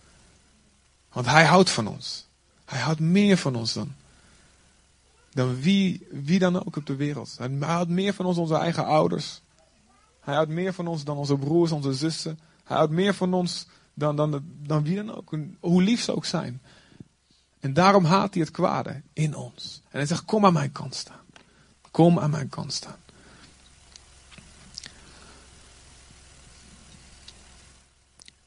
Want 1.13 1.27
hij 1.27 1.45
houdt 1.45 1.71
van 1.71 1.87
ons. 1.87 2.27
Hij 2.65 2.81
houdt 2.81 3.01
meer 3.01 3.37
van 3.37 3.55
ons 3.55 3.73
dan, 3.73 3.95
dan 5.37 5.61
wie, 5.61 6.07
wie 6.11 6.39
dan 6.39 6.67
ook 6.67 6.77
op 6.77 6.87
de 6.87 6.97
wereld. 6.97 7.37
Hij 7.39 7.51
houdt 7.61 7.91
meer 7.91 8.15
van 8.15 8.27
ons 8.27 8.35
dan 8.35 8.45
onze 8.45 8.57
eigen 8.57 8.85
ouders. 8.85 9.43
Hij 10.21 10.35
houdt 10.35 10.51
meer 10.51 10.73
van 10.73 10.87
ons 10.87 11.05
dan 11.05 11.17
onze 11.17 11.37
broers, 11.37 11.73
onze 11.73 11.95
zussen. 11.95 12.39
Hij 12.65 12.77
houdt 12.77 12.93
meer 12.93 13.15
van 13.15 13.35
ons 13.35 13.67
dan, 13.95 14.17
dan, 14.17 14.45
dan 14.63 14.83
wie 14.83 14.97
dan 14.97 15.15
ook. 15.15 15.35
Hoe 15.61 15.83
lief 15.83 16.01
ze 16.01 16.17
ook 16.17 16.25
zijn. 16.25 16.63
En 17.61 17.73
daarom 17.73 18.05
haat 18.05 18.35
hij 18.35 18.43
het 18.43 18.53
kwade 18.53 19.03
in 19.13 19.35
ons. 19.35 19.83
En 19.85 19.99
hij 19.99 20.07
zegt, 20.07 20.25
kom 20.25 20.45
aan 20.45 20.53
mijn 20.53 20.73
kant 20.73 20.95
staan. 20.95 21.25
Kom 21.91 22.19
aan 22.19 22.31
mijn 22.31 22.49
kant 22.49 22.73
staan. 22.73 22.99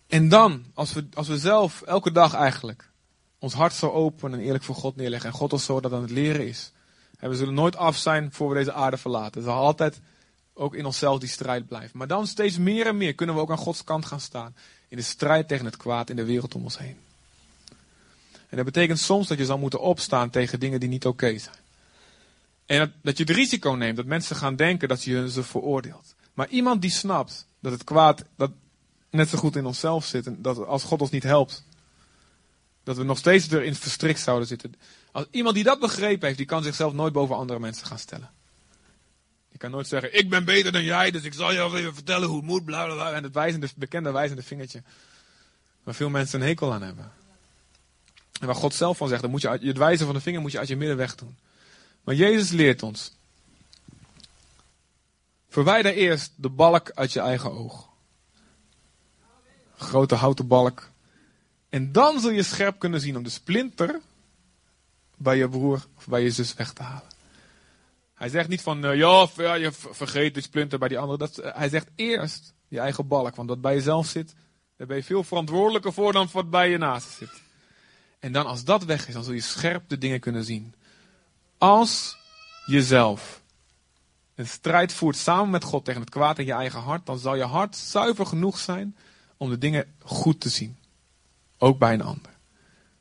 En 0.08 0.30
dan, 0.30 0.66
als 0.74 0.94
we, 0.94 1.08
als 1.14 1.28
we 1.28 1.38
zelf 1.40 1.82
elke 1.82 2.12
dag 2.12 2.34
eigenlijk 2.34 2.92
ons 3.40 3.54
hart 3.54 3.74
zo 3.74 3.90
open 3.90 4.34
en 4.34 4.40
eerlijk 4.40 4.64
voor 4.64 4.76
God 4.76 4.96
neerleggen. 4.96 5.30
En 5.30 5.36
God 5.36 5.54
ons 5.54 5.66
zo 5.66 5.80
dat 5.80 5.94
aan 5.94 6.02
het 6.02 6.12
leren 6.12 6.48
is. 6.48 6.72
En 7.20 7.30
we 7.30 7.36
zullen 7.36 7.54
nooit 7.54 7.76
af 7.76 7.98
zijn 7.98 8.32
voor 8.32 8.50
we 8.50 8.56
deze 8.56 8.74
aarde 8.74 8.98
verlaten. 8.98 9.42
Er 9.42 9.48
zal 9.48 9.58
altijd 9.58 10.00
ook 10.54 10.76
in 10.76 10.86
onszelf 10.86 11.20
die 11.20 11.30
strijd 11.30 11.68
blijven. 11.68 11.98
Maar 11.98 12.08
dan 12.08 12.28
steeds 12.28 12.58
meer 12.58 12.88
en 12.88 12.98
meer 12.98 13.14
kunnen 13.16 13.36
we 13.36 13.42
ook 13.42 13.52
aan 13.52 13.58
Gods 13.58 13.84
kant 13.84 14.06
gaan 14.06 14.20
staan. 14.20 14.56
In 14.88 14.98
de 14.98 15.04
strijd 15.04 15.48
tegen 15.48 15.66
het 15.66 15.78
kwaad 15.78 16.10
in 16.10 16.16
de 16.16 16.26
wereld 16.26 16.56
om 16.56 16.64
ons 16.64 16.78
heen. 16.78 16.98
En 18.50 18.58
dat 18.58 18.66
betekent 18.66 19.00
soms 19.00 19.28
dat 19.28 19.38
je 19.38 19.46
zal 19.46 19.58
moeten 19.58 19.80
opstaan 19.80 20.30
tegen 20.30 20.60
dingen 20.60 20.80
die 20.80 20.90
niet 20.90 21.06
oké 21.06 21.38
zijn. 21.38 21.56
En 22.66 22.80
dat, 22.80 22.90
dat, 23.02 23.18
je 23.18 23.24
het 23.24 23.36
risico 23.36 23.72
neemt 23.72 23.98
dat 23.98 24.06
mensen 24.06 24.36
gaan 24.36 24.56
denken 24.56 24.88
dat 24.88 25.04
je 25.04 25.32
ze 25.32 25.44
veroordeelt. 25.44 26.16
Maar 26.34 26.48
iemand 26.50 26.82
die 26.82 26.92
snapt 26.92 27.48
dat 27.60 27.72
het 27.72 27.84
kwaad 27.84 28.24
dat 28.36 28.52
net 29.10 29.30
zo 29.30 29.38
goed 29.38 29.56
in 29.56 29.66
onszelf 29.66 30.06
zit. 30.06 30.26
En 30.26 30.42
dat 30.42 30.66
als 30.66 30.84
God 30.84 31.02
ons 31.02 31.10
niet 31.10 31.24
helpt, 31.24 31.64
dat 32.90 32.98
we 32.98 33.04
nog 33.04 33.18
steeds 33.18 33.52
erin 33.52 33.76
verstrikt 33.76 34.20
zouden 34.20 34.48
zitten. 34.48 34.76
Als 35.12 35.26
iemand 35.32 35.56
die 35.56 35.64
dat 35.64 35.80
begrepen 35.80 36.26
heeft, 36.26 36.38
die 36.38 36.48
kan 36.48 36.64
zichzelf 36.64 36.94
nooit 36.94 37.14
boven 37.14 37.36
andere 37.36 37.60
mensen 37.60 37.88
gaan 37.88 38.00
stellen. 38.00 38.30
Die 39.50 39.58
kan 39.58 39.72
nooit 39.72 39.88
zeggen, 39.88 40.18
ik 40.18 40.30
ben 40.30 40.46
beter 40.46 40.72
dan 40.72 40.84
jij, 40.84 41.12
dus 41.12 41.24
ik 41.24 41.34
zal 41.34 41.54
jou 41.54 41.78
even 41.78 41.94
vertellen 41.94 42.28
hoe 42.28 42.38
het 42.38 42.46
moet, 42.46 42.66
bla 42.66 42.86
bla 42.86 42.94
bla. 42.94 43.12
En 43.12 43.24
het 43.24 43.34
wijzende, 43.34 43.68
bekende 43.76 44.12
wijzende 44.12 44.44
vingertje. 44.44 44.84
Waar 45.84 45.96
veel 45.96 46.10
mensen 46.10 46.42
een 46.42 46.48
hekel 46.48 46.74
aan 46.74 46.82
hebben. 46.82 47.12
En 48.40 48.46
waar 48.46 48.56
God 48.56 48.74
zelf 48.74 48.98
van 48.98 49.08
zegt, 49.08 49.22
dan 49.22 49.32
moet 49.32 49.42
je, 49.42 49.48
het 49.50 49.78
wijzen 49.78 50.06
van 50.06 50.16
de 50.16 50.22
vinger 50.22 50.42
moet 50.42 50.52
je 50.52 50.60
uit 50.60 50.68
je 50.68 50.76
midden 50.76 50.98
weg 50.98 51.16
doen. 51.16 51.38
Maar 52.04 52.16
Jezus 52.16 52.50
leert 52.50 52.84
ons. 52.84 53.14
Verwijder 55.50 55.94
eerst 55.94 56.32
de 56.36 56.50
balk 56.50 56.92
uit 56.92 57.14
je 57.14 57.20
eigen 57.20 57.52
oog. 57.52 57.90
Grote 59.78 60.16
houten 60.16 60.48
balk. 60.48 60.90
En 61.70 61.92
dan 61.92 62.20
zul 62.20 62.32
je 62.32 62.44
scherp 62.44 62.80
kunnen 62.80 63.02
zien 63.02 63.18
om 63.18 63.24
de 63.24 63.30
splinter 63.30 64.02
bij 65.18 65.38
je 65.38 65.50
broer 65.50 65.86
of 65.98 66.08
bij 66.08 66.22
je 66.22 66.32
zus 66.32 66.54
weg 66.54 66.74
te 66.74 66.84
halen. 66.84 67.08
Hij 68.14 68.30
zegt 68.30 68.50
niet 68.50 68.62
van, 68.62 68.86
uh, 68.86 68.96
ja, 68.96 69.54
je 69.54 69.72
vergeet 69.72 70.34
de 70.34 70.42
splinter 70.42 70.80
bij 70.80 70.88
die 70.88 71.00
andere. 71.00 71.18
Dat, 71.18 71.40
uh, 71.40 71.56
hij 71.56 71.70
zegt 71.70 71.90
eerst 71.96 72.54
je 72.68 72.80
eigen 72.80 73.08
balk. 73.08 73.36
Want 73.36 73.50
wat 73.50 73.62
bij 73.62 73.74
jezelf 73.74 74.08
zit, 74.08 74.36
daar 74.78 74.88
ben 74.88 74.98
je 74.98 75.04
veel 75.04 75.24
verantwoordelijker 75.24 75.94
voor 75.94 76.14
dan 76.14 76.30
wat 76.32 76.50
bij 76.50 76.70
je 76.70 76.78
naast 76.78 77.10
zit. 77.10 77.42
En 78.20 78.32
dan 78.32 78.46
als 78.46 78.64
dat 78.64 78.84
weg 78.84 79.08
is, 79.08 79.14
dan 79.14 79.24
zul 79.24 79.34
je 79.34 79.42
scherp 79.42 79.90
de 79.90 79.98
dingen 79.98 80.20
kunnen 80.20 80.44
zien. 80.44 80.74
Als 81.58 82.18
jezelf 82.66 83.42
een 84.36 84.48
strijd 84.48 84.94
voert 84.94 85.16
samen 85.16 85.50
met 85.50 85.64
God 85.64 85.86
tegen 85.86 86.02
het 86.02 86.10
kwaad 86.10 86.40
in 86.40 86.46
je 86.46 86.54
eigen 86.54 86.80
hart, 86.80 87.06
dan 87.06 87.20
zal 87.20 87.36
je 87.36 87.44
hart 87.44 87.76
zuiver 87.76 88.26
genoeg 88.26 88.58
zijn 88.58 88.96
om 89.38 89.50
de 89.50 89.58
dingen 89.58 89.94
goed 90.00 90.40
te 90.40 90.50
zien. 90.50 90.78
Ook 91.62 91.80
bij 91.80 91.94
een 91.94 92.02
ander. 92.02 92.32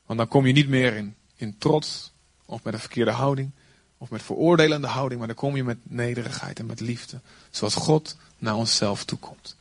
Want 0.06 0.18
dan 0.18 0.28
kom 0.28 0.46
je 0.46 0.52
niet 0.52 0.68
meer 0.68 0.94
in, 0.94 1.16
in 1.36 1.58
trots 1.58 2.12
of 2.44 2.62
met 2.62 2.74
een 2.74 2.80
verkeerde 2.80 3.10
houding 3.10 3.50
of 3.98 4.10
met 4.10 4.22
veroordelende 4.22 4.86
houding, 4.86 5.18
maar 5.18 5.28
dan 5.28 5.36
kom 5.36 5.56
je 5.56 5.64
met 5.64 5.78
nederigheid 5.82 6.58
en 6.58 6.66
met 6.66 6.80
liefde. 6.80 7.20
Zoals 7.50 7.74
God 7.74 8.16
naar 8.38 8.54
onszelf 8.54 9.04
toekomt. 9.04 9.56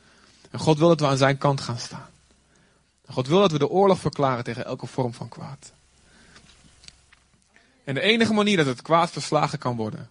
En 0.50 0.58
God 0.58 0.78
wil 0.78 0.88
dat 0.88 1.00
we 1.00 1.06
aan 1.06 1.16
zijn 1.16 1.38
kant 1.38 1.60
gaan 1.60 1.78
staan. 1.78 2.08
God 3.06 3.26
wil 3.26 3.40
dat 3.40 3.52
we 3.52 3.58
de 3.58 3.68
oorlog 3.68 3.98
verklaren 3.98 4.44
tegen 4.44 4.64
elke 4.64 4.86
vorm 4.86 5.14
van 5.14 5.28
kwaad. 5.28 5.72
En 7.84 7.94
de 7.94 8.00
enige 8.00 8.32
manier 8.32 8.56
dat 8.56 8.66
het 8.66 8.82
kwaad 8.82 9.10
verslagen 9.10 9.58
kan 9.58 9.76
worden, 9.76 10.10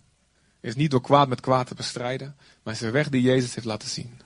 is 0.59 0.75
niet 0.75 0.91
door 0.91 1.01
kwaad 1.01 1.27
met 1.27 1.41
kwaad 1.41 1.67
te 1.67 1.75
bestrijden, 1.75 2.35
maar 2.63 2.73
is 2.73 2.79
de 2.79 2.91
weg 2.91 3.09
die 3.09 3.21
Jezus 3.21 3.55
heeft 3.55 3.67
laten 3.67 3.89
zien 3.89 4.19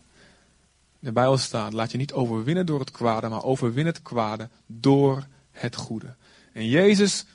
de 1.01 1.11
Bijbel 1.11 1.37
staat, 1.37 1.73
laat 1.73 1.91
je 1.91 1.97
niet 1.97 2.13
overwinnen 2.13 2.65
door 2.65 2.79
het 2.79 2.91
kwade, 2.91 3.27
maar 3.27 3.43
overwin 3.43 3.85
het 3.85 4.01
kwade 4.01 4.49
door 4.65 5.27
het 5.51 5.75
goede. 5.75 6.15
En 6.53 6.67
Jezus 6.67 7.25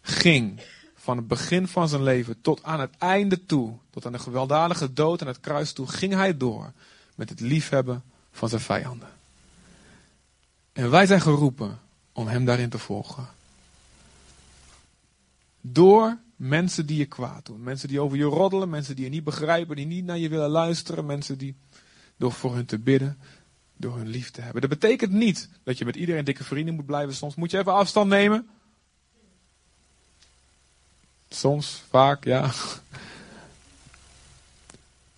ging 0.00 0.60
van 0.94 1.16
het 1.16 1.26
begin 1.26 1.68
van 1.68 1.88
zijn 1.88 2.02
leven 2.02 2.40
tot 2.40 2.62
aan 2.62 2.80
het 2.80 2.96
einde 2.98 3.46
toe, 3.46 3.72
tot 3.90 4.06
aan 4.06 4.12
de 4.12 4.18
gewelddadige 4.18 4.92
dood 4.92 5.20
en 5.20 5.26
het 5.26 5.40
kruis 5.40 5.72
toe, 5.72 5.86
ging 5.86 6.12
hij 6.12 6.36
door 6.36 6.72
met 7.14 7.28
het 7.28 7.40
liefhebben 7.40 8.02
van 8.30 8.48
zijn 8.48 8.60
vijanden. 8.60 9.08
En 10.72 10.90
wij 10.90 11.06
zijn 11.06 11.20
geroepen 11.20 11.80
om 12.12 12.26
hem 12.26 12.44
daarin 12.44 12.68
te 12.68 12.78
volgen. 12.78 13.28
Door 15.60 16.18
mensen 16.36 16.86
die 16.86 16.98
je 16.98 17.06
kwaad 17.06 17.46
doen, 17.46 17.62
mensen 17.62 17.88
die 17.88 18.00
over 18.00 18.16
je 18.16 18.24
roddelen, 18.24 18.70
mensen 18.70 18.96
die 18.96 19.04
je 19.04 19.10
niet 19.10 19.24
begrijpen, 19.24 19.76
die 19.76 19.86
niet 19.86 20.04
naar 20.04 20.18
je 20.18 20.28
willen 20.28 20.50
luisteren, 20.50 21.06
mensen 21.06 21.38
die 21.38 21.56
door 22.16 22.32
voor 22.32 22.54
hun 22.54 22.66
te 22.66 22.78
bidden, 22.78 23.18
door 23.76 23.96
hun 23.96 24.08
lief 24.08 24.30
te 24.30 24.40
hebben. 24.40 24.60
Dat 24.60 24.70
betekent 24.70 25.12
niet 25.12 25.48
dat 25.62 25.78
je 25.78 25.84
met 25.84 25.96
iedereen 25.96 26.24
dikke 26.24 26.44
vrienden 26.44 26.74
moet 26.74 26.86
blijven. 26.86 27.14
Soms 27.14 27.34
moet 27.34 27.50
je 27.50 27.58
even 27.58 27.72
afstand 27.72 28.08
nemen. 28.08 28.48
Soms, 31.28 31.82
vaak, 31.88 32.24
ja. 32.24 32.50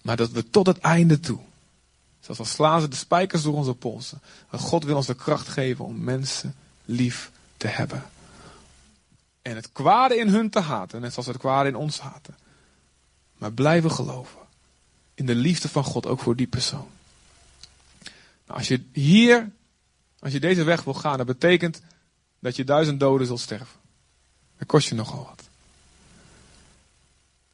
Maar 0.03 0.17
dat 0.17 0.31
we 0.31 0.51
tot 0.51 0.67
het 0.67 0.79
einde 0.79 1.21
toe, 1.21 1.39
zoals 2.21 2.39
al 2.39 2.45
slaan 2.45 2.81
ze 2.81 2.89
de 2.89 2.97
spijkers 2.97 3.43
door 3.43 3.55
onze 3.55 3.75
polsen, 3.75 4.21
dat 4.51 4.61
God 4.61 4.85
wil 4.85 4.97
ons 4.97 5.07
de 5.07 5.15
kracht 5.15 5.49
geven 5.49 5.85
om 5.85 6.05
mensen 6.05 6.55
lief 6.85 7.31
te 7.57 7.67
hebben. 7.67 8.03
En 9.43 9.57
het 9.57 9.73
kwade 9.73 10.17
in 10.17 10.29
hun 10.29 10.51
te 10.51 10.61
haten, 10.61 11.01
net 11.01 11.13
zoals 11.13 11.29
het 11.29 11.37
kwade 11.37 11.69
in 11.69 11.77
ons 11.77 12.01
haten. 12.01 12.37
Maar 13.39 13.53
blijven 13.53 13.91
geloven 13.91 14.39
in 15.19 15.27
de 15.27 15.35
liefde 15.35 15.69
van 15.69 15.85
God 15.85 16.07
ook 16.07 16.21
voor 16.21 16.37
die 16.37 16.47
persoon. 16.47 16.89
Nou, 18.47 18.59
als 18.59 18.69
je 18.69 18.83
hier, 18.93 19.51
als 20.19 20.33
je 20.33 20.41
deze 20.41 20.65
weg 20.65 20.85
wil 20.85 20.95
gaan, 20.95 21.17
dat 21.17 21.27
betekent 21.27 21.83
dat 22.39 22.57
je 22.57 22.65
duizend 22.65 23.01
doden 23.01 23.27
zult 23.27 23.41
sterven. 23.41 23.81
Dat 24.59 24.67
kost 24.67 24.89
je 24.89 24.95
nogal 24.95 25.25
wat. 25.25 25.49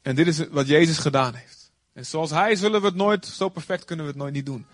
En 0.01 0.15
dit 0.15 0.27
is 0.27 0.47
wat 0.47 0.67
Jezus 0.67 0.97
gedaan 0.97 1.33
heeft. 1.33 1.71
En 1.93 2.05
zoals 2.05 2.29
Hij 2.29 2.55
zullen 2.55 2.81
we 2.81 2.87
het 2.87 2.95
nooit, 2.95 3.25
zo 3.25 3.49
perfect 3.49 3.85
kunnen 3.85 4.05
we 4.05 4.11
het 4.11 4.19
nooit 4.19 4.33
niet 4.33 4.45
doen. 4.45 4.65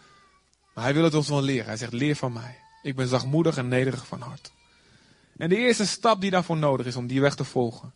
Maar 0.74 0.84
Hij 0.84 0.94
wil 0.94 1.04
het 1.04 1.14
ons 1.14 1.30
wel 1.30 1.42
leren. 1.42 1.66
Hij 1.66 1.78
zegt, 1.78 1.94
leer 1.94 2.16
van 2.16 2.34
mij. 2.34 2.58
Ik 2.82 2.96
ben 2.96 3.08
zachtmoedig 3.08 3.58
en 3.58 3.68
nederig 3.68 4.08
van 4.08 4.22
hart. 4.22 4.52
En 5.38 5.50
de 5.50 5.58
eerste 5.58 5.86
stap 5.86 6.22
die 6.22 6.32
daarvoor 6.32 6.58
nodig 6.58 6.86
is 6.86 6.96
om 6.96 7.08
die 7.08 7.22
weg 7.22 7.36
te 7.36 7.44
volgen, 7.44 7.94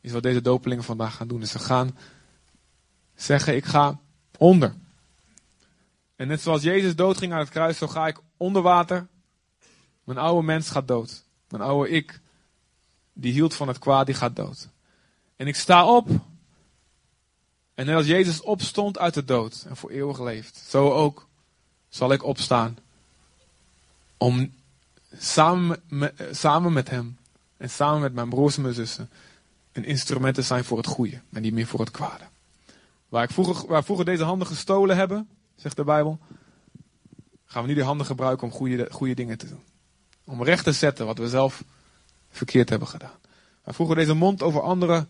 is 0.00 0.12
wat 0.12 0.22
deze 0.22 0.40
dopelingen 0.40 0.84
vandaag 0.84 1.16
gaan 1.16 1.28
doen. 1.28 1.40
Dus 1.40 1.50
ze 1.50 1.58
gaan 1.58 1.96
zeggen, 3.14 3.56
ik 3.56 3.64
ga 3.64 3.98
onder. 4.38 4.74
En 6.16 6.28
net 6.28 6.40
zoals 6.40 6.62
Jezus 6.62 6.96
doodging 6.96 7.32
aan 7.32 7.38
het 7.38 7.48
kruis, 7.48 7.78
zo 7.78 7.86
ga 7.86 8.06
ik 8.06 8.20
onder 8.36 8.62
water. 8.62 9.06
Mijn 10.04 10.18
oude 10.18 10.46
mens 10.46 10.70
gaat 10.70 10.88
dood. 10.88 11.24
Mijn 11.48 11.62
oude 11.62 11.90
ik, 11.90 12.20
die 13.12 13.32
hield 13.32 13.54
van 13.54 13.68
het 13.68 13.78
kwaad, 13.78 14.06
die 14.06 14.14
gaat 14.14 14.36
dood. 14.36 14.68
En 15.36 15.46
ik 15.46 15.56
sta 15.56 15.86
op. 15.86 16.08
En 17.74 17.86
net 17.86 17.96
als 17.96 18.06
Jezus 18.06 18.40
opstond 18.40 18.98
uit 18.98 19.14
de 19.14 19.24
dood 19.24 19.64
en 19.68 19.76
voor 19.76 19.90
eeuwig 19.90 20.20
leeft, 20.20 20.56
zo 20.56 20.90
ook 20.90 21.26
zal 21.88 22.12
ik 22.12 22.24
opstaan. 22.24 22.78
Om 24.16 24.52
samen 25.18 25.82
samen 26.30 26.72
met 26.72 26.90
hem 26.90 27.18
en 27.56 27.70
samen 27.70 28.00
met 28.00 28.12
mijn 28.12 28.28
broers 28.28 28.56
en 28.56 28.62
mijn 28.62 28.74
zussen 28.74 29.10
een 29.72 29.84
instrument 29.84 30.34
te 30.34 30.42
zijn 30.42 30.64
voor 30.64 30.76
het 30.76 30.86
goede 30.86 31.20
en 31.32 31.42
niet 31.42 31.52
meer 31.52 31.66
voor 31.66 31.80
het 31.80 31.90
kwade. 31.90 32.24
Waar, 33.08 33.22
ik 33.22 33.30
vroeger, 33.30 33.68
waar 33.68 33.84
vroeger 33.84 34.04
deze 34.04 34.24
handen 34.24 34.46
gestolen 34.46 34.96
hebben, 34.96 35.28
zegt 35.56 35.76
de 35.76 35.84
Bijbel, 35.84 36.18
gaan 37.44 37.62
we 37.62 37.68
nu 37.68 37.74
die 37.74 37.84
handen 37.84 38.06
gebruiken 38.06 38.46
om 38.46 38.52
goede, 38.52 38.88
goede 38.90 39.14
dingen 39.14 39.38
te 39.38 39.48
doen. 39.48 39.62
Om 40.24 40.42
recht 40.42 40.64
te 40.64 40.72
zetten 40.72 41.06
wat 41.06 41.18
we 41.18 41.28
zelf 41.28 41.64
verkeerd 42.30 42.68
hebben 42.68 42.88
gedaan. 42.88 43.18
Waar 43.64 43.74
vroeger 43.74 43.96
deze 43.96 44.14
mond 44.14 44.42
over 44.42 44.60
anderen 44.60 45.08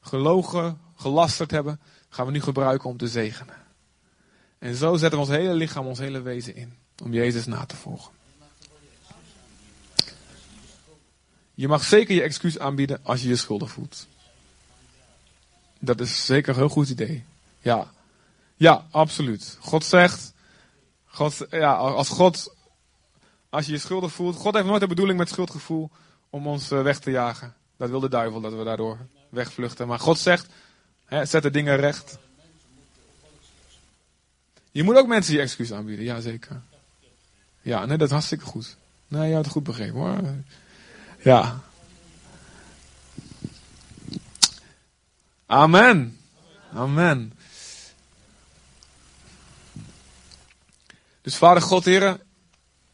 gelogen, 0.00 0.80
gelasterd 0.96 1.50
hebben, 1.50 1.80
gaan 2.08 2.26
we 2.26 2.32
nu 2.32 2.40
gebruiken 2.40 2.88
om 2.88 2.96
te 2.96 3.08
zegenen. 3.08 3.54
En 4.58 4.74
zo 4.74 4.96
zetten 4.96 5.18
we 5.18 5.26
ons 5.26 5.34
hele 5.34 5.54
lichaam, 5.54 5.86
ons 5.86 5.98
hele 5.98 6.20
wezen 6.20 6.56
in. 6.56 6.78
Om 7.02 7.12
Jezus 7.12 7.46
na 7.46 7.66
te 7.66 7.76
volgen. 7.76 8.12
Je 11.54 11.68
mag 11.68 11.84
zeker 11.84 12.14
je 12.14 12.22
excuus 12.22 12.58
aanbieden 12.58 13.00
als 13.02 13.22
je 13.22 13.28
je 13.28 13.36
schuldig 13.36 13.70
voelt. 13.70 14.06
Dat 15.80 16.00
is 16.00 16.24
zeker 16.26 16.52
een 16.52 16.58
heel 16.58 16.68
goed 16.68 16.88
idee. 16.88 17.24
Ja. 17.58 17.90
Ja, 18.56 18.84
absoluut. 18.90 19.56
God 19.60 19.84
zegt, 19.84 20.32
God, 21.06 21.46
ja, 21.50 21.74
als 21.74 22.08
God, 22.08 22.54
als 23.48 23.66
je 23.66 23.72
je 23.72 23.78
schuldig 23.78 24.12
voelt, 24.12 24.36
God 24.36 24.54
heeft 24.54 24.66
nooit 24.66 24.80
de 24.80 24.86
bedoeling 24.86 25.18
met 25.18 25.28
schuldgevoel 25.28 25.90
om 26.30 26.46
ons 26.46 26.70
eh, 26.70 26.82
weg 26.82 26.98
te 26.98 27.10
jagen. 27.10 27.54
Dat 27.76 27.90
wil 27.90 28.00
de 28.00 28.08
duivel, 28.08 28.40
dat 28.40 28.54
we 28.54 28.64
daardoor 28.64 28.98
wegvluchten. 29.28 29.86
Maar 29.86 29.98
God 29.98 30.18
zegt, 30.18 30.46
hè, 31.04 31.24
zet 31.24 31.42
de 31.42 31.50
dingen 31.50 31.76
recht. 31.76 32.18
Je 34.70 34.82
moet 34.82 34.96
ook 34.96 35.06
mensen 35.06 35.34
je 35.34 35.40
excuus 35.40 35.72
aanbieden, 35.72 36.04
ja 36.04 36.20
zeker. 36.20 36.60
Ja, 37.62 37.84
nee, 37.84 37.96
dat 37.96 38.06
is 38.06 38.12
hartstikke 38.12 38.44
goed. 38.44 38.76
Nee, 39.08 39.28
je 39.28 39.34
had 39.34 39.44
het 39.44 39.52
goed 39.52 39.64
begrepen 39.64 40.00
hoor. 40.00 40.20
Ja. 41.22 41.60
Amen. 45.50 46.18
Amen. 46.74 47.32
Dus 51.22 51.36
Vader 51.36 51.62
God, 51.62 51.84
Heren, 51.84 52.20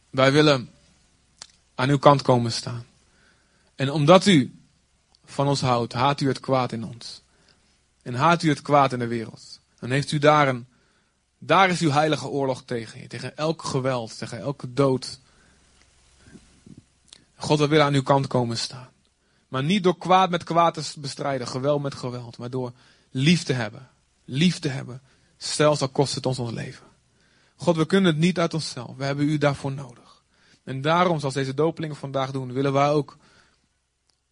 wij 0.09 0.31
willen 0.31 0.71
aan 1.75 1.89
uw 1.89 1.97
kant 1.97 2.21
komen 2.21 2.51
staan. 2.51 2.85
En 3.75 3.91
omdat 3.91 4.25
u 4.25 4.59
van 5.25 5.47
ons 5.47 5.61
houdt, 5.61 5.93
haat 5.93 6.21
u 6.21 6.27
het 6.27 6.39
kwaad 6.39 6.71
in 6.71 6.83
ons. 6.83 7.21
En 8.01 8.13
haat 8.13 8.43
u 8.43 8.49
het 8.49 8.61
kwaad 8.61 8.93
in 8.93 8.99
de 8.99 9.07
wereld. 9.07 9.59
En 9.79 9.91
heeft 9.91 10.11
u 10.11 10.17
daar 10.17 10.47
een, 10.47 10.67
daar 11.37 11.69
is 11.69 11.81
uw 11.81 11.91
heilige 11.91 12.27
oorlog 12.27 12.63
tegen. 12.63 13.07
Tegen 13.07 13.37
elk 13.37 13.63
geweld, 13.63 14.17
tegen 14.17 14.39
elke 14.39 14.73
dood. 14.73 15.19
God, 17.35 17.59
we 17.59 17.67
willen 17.67 17.85
aan 17.85 17.93
uw 17.93 18.03
kant 18.03 18.27
komen 18.27 18.57
staan. 18.57 18.89
Maar 19.47 19.63
niet 19.63 19.83
door 19.83 19.97
kwaad 19.97 20.29
met 20.29 20.43
kwaad 20.43 20.73
te 20.73 20.99
bestrijden, 20.99 21.47
geweld 21.47 21.81
met 21.81 21.95
geweld. 21.95 22.37
Maar 22.37 22.49
door 22.49 22.71
liefde 23.11 23.53
hebben. 23.53 23.89
Liefde 24.25 24.69
hebben. 24.69 25.01
Zelfs 25.37 25.81
al 25.81 25.89
kost 25.89 26.15
het 26.15 26.25
ons 26.25 26.39
ons 26.39 26.51
leven. 26.51 26.85
God, 27.55 27.75
we 27.75 27.85
kunnen 27.85 28.11
het 28.11 28.21
niet 28.21 28.39
uit 28.39 28.53
onszelf. 28.53 28.95
We 28.95 29.03
hebben 29.03 29.29
u 29.29 29.37
daarvoor 29.37 29.71
nodig. 29.71 30.23
En 30.63 30.81
daarom, 30.81 31.19
zoals 31.19 31.33
deze 31.33 31.53
dopelingen 31.53 31.95
vandaag 31.95 32.31
doen, 32.31 32.53
willen 32.53 32.73
wij 32.73 32.89
ook 32.89 33.17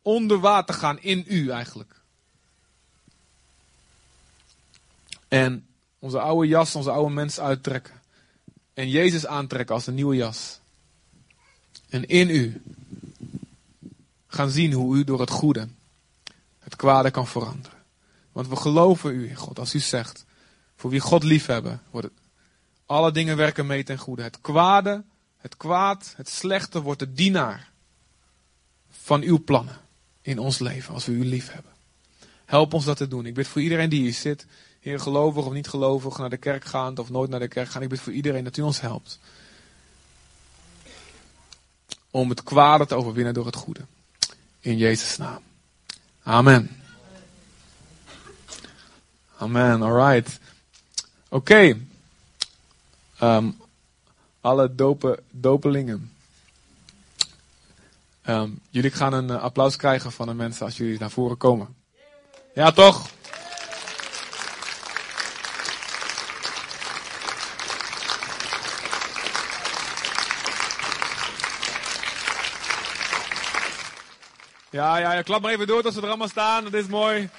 onder 0.01 0.39
water 0.39 0.75
gaan 0.75 0.99
in 0.99 1.25
u 1.28 1.49
eigenlijk. 1.49 2.01
En 5.28 5.67
onze 5.99 6.19
oude 6.19 6.47
jas, 6.47 6.75
onze 6.75 6.91
oude 6.91 7.13
mens 7.13 7.39
uittrekken. 7.39 8.01
En 8.73 8.89
Jezus 8.89 9.25
aantrekken 9.25 9.75
als 9.75 9.88
een 9.88 9.93
nieuwe 9.95 10.15
jas. 10.15 10.60
En 11.89 12.06
in 12.06 12.30
u 12.30 12.62
gaan 14.36 14.50
zien 14.50 14.74
hoe 14.74 14.95
u 14.95 15.04
door 15.04 15.19
het 15.19 15.30
goede 15.30 15.67
het 16.60 16.76
kwade 16.76 17.12
kan 17.12 17.28
veranderen. 17.28 17.78
Want 18.32 18.48
we 18.48 18.56
geloven 18.56 19.13
u, 19.13 19.36
God, 19.36 19.60
als 19.60 19.74
u 19.74 19.80
zegt, 19.80 20.26
voor 20.76 20.89
wie 20.89 21.00
God 21.00 21.24
liefhebben, 21.24 21.82
wordt 21.91 22.08
het, 22.08 22.17
alle 22.86 23.12
dingen 23.12 23.38
werken 23.38 23.65
mee 23.65 23.84
ten 23.84 23.98
goede. 23.98 24.21
Het 24.21 24.41
kwade, 24.41 25.04
het 25.38 25.58
kwaad, 25.58 26.13
het 26.17 26.30
slechte 26.30 26.82
wordt 26.82 27.00
de 27.00 27.13
dienaar 27.13 27.71
van 28.89 29.21
uw 29.21 29.43
plannen 29.43 29.78
in 30.21 30.39
ons 30.39 30.60
leven, 30.60 30.93
als 30.93 31.06
we 31.06 31.12
u 31.12 31.26
lief 31.26 31.52
hebben. 31.52 31.71
Help 32.45 32.74
ons 32.74 32.86
dat 32.86 32.98
te 32.98 33.08
doen. 33.08 33.26
Ik 33.26 33.34
bid 33.34 33.48
voor 33.48 33.62
iedereen 33.62 33.89
die 33.89 34.02
hier 34.02 34.13
zit, 34.13 34.45
Heer, 34.80 35.00
gelovig 35.00 35.45
of 35.45 35.54
niet 35.54 35.67
gelovig, 35.67 36.17
naar 36.17 36.30
de 36.30 36.38
kerk 36.38 36.65
gaand 36.65 37.00
of 37.00 37.10
nooit 37.10 37.30
naar 37.30 37.39
de 37.39 37.48
kerk 37.48 37.69
gaan. 37.69 37.82
Ik 37.82 37.89
bid 37.89 38.00
voor 38.00 38.13
iedereen 38.13 38.43
dat 38.43 38.58
u 38.58 38.62
ons 38.62 38.82
helpt. 38.82 39.19
Om 42.12 42.30
het 42.30 42.43
kwade 42.43 42.86
te 42.86 42.95
overwinnen 42.95 43.34
door 43.34 43.45
het 43.45 43.56
goede. 43.56 43.86
In 44.65 44.78
Jezus' 44.78 45.17
naam. 45.17 45.41
Amen. 46.23 46.69
Amen, 49.38 49.82
alright. 49.82 50.39
Oké. 51.30 51.78
Ehm, 53.19 53.51
alle 54.41 54.75
dope, 54.75 55.19
dopelingen. 55.32 56.12
Um, 58.28 58.60
jullie 58.69 58.91
gaan 58.91 59.13
een 59.13 59.30
uh, 59.30 59.41
applaus 59.41 59.75
krijgen 59.75 60.12
van 60.12 60.28
de 60.28 60.34
mensen 60.34 60.65
als 60.65 60.78
jullie 60.78 60.99
naar 60.99 61.12
voren 61.12 61.38
komen. 61.38 61.75
Ja, 62.54 62.71
toch? 62.71 63.10
Ja, 74.76 74.98
ja, 74.98 75.14
ja, 75.14 75.22
klap 75.22 75.42
maar 75.42 75.52
even 75.52 75.68
door 75.68 75.82
tot 75.82 75.94
ze 75.94 76.02
er 76.02 76.08
allemaal 76.08 76.28
staan. 76.28 76.64
Dat 76.64 76.74
is 76.74 76.88
mooi. 76.88 77.30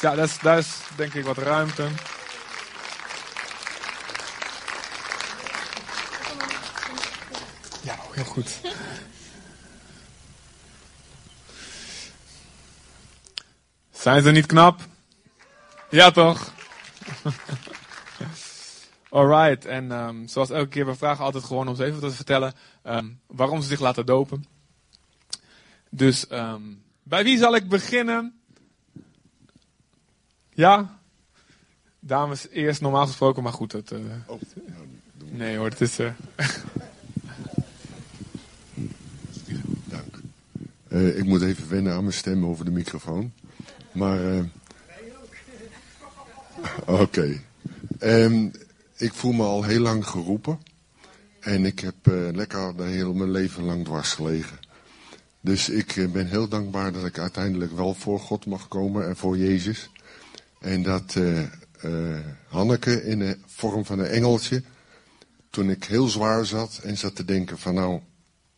ja, 0.00 0.14
dat 0.14 0.28
is, 0.28 0.38
dat 0.38 0.58
is 0.58 0.68
denk 0.96 1.14
ik 1.14 1.24
wat 1.24 1.38
ruimte. 1.38 1.88
Ja, 7.82 7.98
heel 8.12 8.24
goed. 8.24 8.60
Zijn 13.90 14.22
ze 14.22 14.30
niet 14.30 14.46
knap? 14.46 14.80
Ja, 15.90 16.10
toch? 16.10 16.52
Alright, 19.10 19.64
en 19.64 19.90
um, 19.90 20.28
zoals 20.28 20.50
elke 20.50 20.68
keer, 20.68 20.86
we 20.86 20.94
vragen 20.94 21.24
altijd 21.24 21.44
gewoon 21.44 21.68
om 21.68 21.74
ze 21.74 21.84
even 21.84 22.00
te 22.00 22.10
vertellen 22.10 22.52
um, 22.84 23.20
waarom 23.26 23.62
ze 23.62 23.68
zich 23.68 23.80
laten 23.80 24.06
dopen. 24.06 24.44
Dus 25.88 26.26
um, 26.30 26.82
bij 27.02 27.24
wie 27.24 27.38
zal 27.38 27.54
ik 27.54 27.68
beginnen? 27.68 28.40
Ja? 30.54 30.98
Dames, 32.00 32.48
eerst 32.48 32.80
normaal 32.80 33.06
gesproken, 33.06 33.42
maar 33.42 33.52
goed. 33.52 33.72
Het, 33.72 33.90
uh, 33.90 33.98
oh, 34.26 34.40
nou, 34.54 34.86
nee 35.30 35.56
hoor, 35.56 35.68
het 35.68 35.80
is... 35.80 36.00
Uh, 36.00 36.10
Dank. 39.84 40.20
Uh, 40.88 41.18
ik 41.18 41.24
moet 41.24 41.42
even 41.42 41.68
wennen 41.68 41.92
aan 41.92 42.02
mijn 42.02 42.14
stem 42.14 42.46
over 42.46 42.64
de 42.64 42.70
microfoon. 42.70 43.32
Maar... 43.92 44.18
Oké. 46.80 47.00
Okay. 47.00 47.44
Ik 49.00 49.12
voel 49.12 49.32
me 49.32 49.42
al 49.42 49.62
heel 49.62 49.80
lang 49.80 50.06
geroepen. 50.06 50.60
En 51.40 51.64
ik 51.64 51.78
heb 51.78 51.94
uh, 52.08 52.28
lekker 52.32 52.76
de 52.76 52.82
hele 52.82 53.14
mijn 53.14 53.30
leven 53.30 53.64
lang 53.64 53.84
dwars 53.84 54.12
gelegen. 54.12 54.58
Dus 55.40 55.68
ik 55.68 55.96
uh, 55.96 56.10
ben 56.10 56.26
heel 56.26 56.48
dankbaar 56.48 56.92
dat 56.92 57.04
ik 57.04 57.18
uiteindelijk 57.18 57.76
wel 57.76 57.94
voor 57.94 58.20
God 58.20 58.46
mag 58.46 58.68
komen 58.68 59.08
en 59.08 59.16
voor 59.16 59.38
Jezus. 59.38 59.90
En 60.58 60.82
dat 60.82 61.14
uh, 61.14 62.18
Hanneke 62.48 63.04
in 63.04 63.18
de 63.18 63.38
vorm 63.46 63.84
van 63.84 63.98
een 63.98 64.06
engeltje, 64.06 64.62
toen 65.50 65.70
ik 65.70 65.84
heel 65.84 66.08
zwaar 66.08 66.46
zat 66.46 66.80
en 66.82 66.98
zat 66.98 67.16
te 67.16 67.24
denken 67.24 67.58
van 67.58 67.74
nou, 67.74 68.00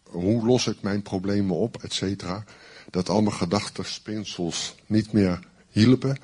hoe 0.03 0.47
los 0.47 0.67
ik 0.67 0.83
mijn 0.83 1.03
problemen 1.03 1.57
op, 1.57 1.83
et 1.83 1.93
cetera. 1.93 2.45
Dat 2.91 3.09
al 3.09 3.23
mijn 3.23 3.37
gedachten, 3.37 3.85
spinsels 3.85 4.75
niet 4.87 5.13
meer 5.13 5.39
hielpen. 5.71 6.17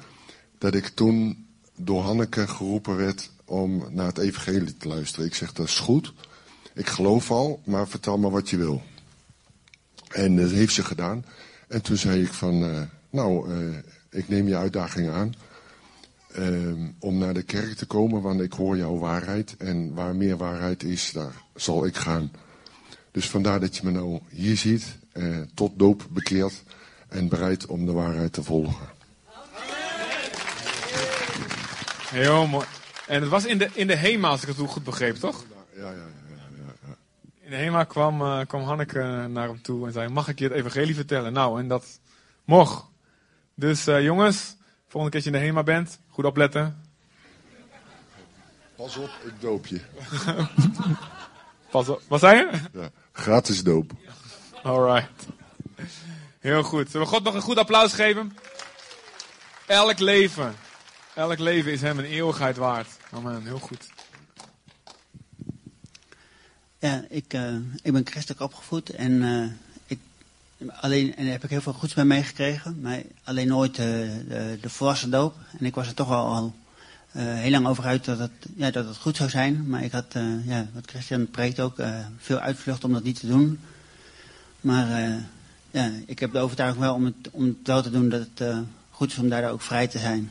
Dat 0.59 0.75
ik 0.75 0.87
toen 0.87 1.47
door 1.77 2.03
Hanneke 2.03 2.49
geroepen 2.49 2.97
werd 2.97 3.31
om 3.49 3.85
naar 3.91 4.07
het 4.07 4.19
evangelie 4.19 4.77
te 4.77 4.89
luisteren. 4.89 5.27
Ik 5.27 5.35
zeg, 5.35 5.53
dat 5.53 5.67
is 5.67 5.79
goed. 5.79 6.13
ik 6.75 6.89
geloof 6.89 7.31
al, 7.31 7.61
maar 7.65 7.89
vertel 7.89 8.19
me 8.19 8.31
wat 8.31 8.51
je 8.51 8.57
wil. 8.57 8.83
En 10.09 10.37
dat 10.37 10.51
heeft 10.51 10.75
ze 10.75 10.85
gedaan. 10.85 11.25
En 11.69 11.83
toen 11.83 11.97
zei 11.97 12.23
ik 12.23 12.33
van, 12.33 12.63
uh, 12.63 12.81
nou, 13.11 13.51
uh, 13.51 13.77
ik 14.11 14.29
neem 14.29 14.49
je 14.49 14.57
uitdaging 14.57 15.09
aan. 15.09 15.35
Uh, 16.39 16.89
om 16.99 17.19
naar 17.19 17.35
de 17.35 17.43
kerk 17.43 17.75
te 17.75 17.87
komen, 17.87 18.23
want 18.23 18.41
ik 18.41 18.53
hoor 18.53 18.77
jouw 18.77 18.99
waarheid. 18.99 19.57
En 19.59 19.95
waar 19.95 20.17
meer 20.17 20.37
waarheid 20.37 20.83
is, 20.83 21.13
daar 21.13 21.43
zal 21.55 21.87
ik 21.87 21.97
gaan. 21.97 22.31
Dus 23.11 23.29
vandaar 23.29 23.61
dat 23.61 23.77
je 23.77 23.83
me 23.85 23.91
nou 23.91 24.21
hier 24.29 24.57
ziet, 24.57 24.85
uh, 25.13 25.39
tot 25.55 25.79
doop 25.79 26.07
bekeerd 26.11 26.63
en 27.09 27.29
bereid 27.29 27.67
om 27.67 27.87
de 27.87 27.93
waarheid 27.93 28.33
te 28.33 28.43
volgen. 28.43 28.97
Heel 32.11 32.47
mooi. 32.47 32.67
En 33.09 33.21
het 33.21 33.31
was 33.31 33.45
in 33.45 33.59
de, 33.59 33.69
in 33.73 33.87
de 33.87 33.95
HEMA, 33.95 34.29
als 34.29 34.43
ik 34.43 34.49
het 34.49 34.69
goed 34.69 34.85
begreep, 34.85 35.17
toch? 35.17 35.45
Ja, 35.75 35.83
ja, 35.83 35.91
ja. 35.91 35.97
ja, 36.29 36.73
ja. 36.87 36.97
In 37.41 37.51
de 37.51 37.57
HEMA 37.57 37.85
kwam, 37.85 38.21
uh, 38.21 38.41
kwam 38.47 38.63
Hanneke 38.63 39.27
naar 39.29 39.49
hem 39.49 39.63
toe 39.63 39.87
en 39.87 39.93
zei, 39.93 40.09
mag 40.09 40.29
ik 40.29 40.39
je 40.39 40.45
het 40.45 40.53
evangelie 40.53 40.95
vertellen? 40.95 41.33
Nou, 41.33 41.61
en 41.61 41.69
dat 41.69 42.01
mocht. 42.45 42.85
Dus 43.55 43.89
uh, 43.89 44.03
jongens, 44.03 44.57
volgende 44.89 45.17
keer 45.17 45.31
je 45.31 45.37
in 45.37 45.41
de 45.41 45.47
HEMA 45.47 45.63
bent, 45.63 46.01
goed 46.09 46.25
opletten. 46.25 46.83
Pas 48.77 48.97
op, 48.97 49.11
ik 49.25 49.41
doop 49.41 49.67
je. 49.67 49.81
Pas 51.71 51.89
op. 51.89 52.03
Wat 52.09 52.21
zei 52.21 52.37
je? 52.37 52.51
Ja, 52.73 52.91
gratis 53.13 53.63
doop. 53.63 53.93
Alright. 54.63 55.27
Heel 56.39 56.63
goed. 56.63 56.91
Zullen 56.91 57.07
we 57.07 57.13
God 57.13 57.25
nog 57.25 57.35
een 57.35 57.41
goed 57.41 57.59
applaus 57.59 57.93
geven? 57.93 58.37
Elk 59.67 59.99
leven. 59.99 60.55
Elk 61.19 61.39
leven 61.39 61.73
is 61.73 61.81
hem 61.81 61.99
een 61.99 62.05
eeuwigheid 62.05 62.57
waard. 62.57 62.89
Amen. 63.11 63.43
Heel 63.45 63.59
goed. 63.59 63.87
Ja, 66.79 67.05
ik, 67.09 67.35
uh, 67.35 67.55
ik 67.83 67.93
ben 67.93 68.07
christelijk 68.07 68.41
opgevoed 68.41 68.91
en, 68.91 69.13
uh, 69.13 69.47
ik, 69.87 69.99
alleen, 70.81 71.17
en 71.17 71.23
daar 71.23 71.33
heb 71.33 71.45
ik 71.45 71.51
heel 71.51 71.61
veel 71.61 71.73
goeds 71.73 71.95
bij 71.95 72.05
meegekregen. 72.05 72.81
Maar 72.81 73.03
alleen 73.25 73.49
nooit 73.49 73.79
uh, 73.79 73.85
de, 73.85 74.59
de 74.61 74.71
volwassen 74.71 75.11
doop. 75.11 75.35
En 75.59 75.67
ik 75.67 75.75
was 75.75 75.87
er 75.87 75.95
toch 75.95 76.11
al, 76.11 76.27
al 76.35 76.55
heel 77.13 77.51
lang 77.51 77.67
over 77.67 77.85
uit 77.85 78.05
dat 78.05 78.19
het, 78.19 78.47
ja, 78.57 78.71
dat 78.71 78.87
het 78.87 78.97
goed 78.97 79.17
zou 79.17 79.31
zijn. 79.31 79.69
Maar 79.69 79.83
ik 79.83 79.93
had, 79.93 80.17
ja, 80.45 80.67
wat 80.75 80.91
Christian 80.91 81.31
preekt 81.31 81.61
ook, 81.61 81.77
veel 82.19 82.39
uitvlucht 82.39 82.85
om 82.85 82.93
dat 82.93 83.03
niet 83.03 83.21
te 83.21 83.27
doen. 83.27 83.61
Maar 84.61 85.19
ja, 85.71 85.91
ik 86.07 86.19
heb 86.19 86.33
de 86.33 86.39
overtuiging 86.39 86.85
wel 86.85 86.95
om 86.95 87.05
het, 87.05 87.31
om 87.31 87.45
het 87.45 87.57
wel 87.67 87.83
te 87.83 87.91
doen 87.91 88.09
dat 88.09 88.27
het 88.35 88.57
goed 88.91 89.11
is 89.11 89.19
om 89.19 89.29
daar 89.29 89.51
ook 89.51 89.63
vrij 89.63 89.87
te 89.87 89.99
zijn. 89.99 90.31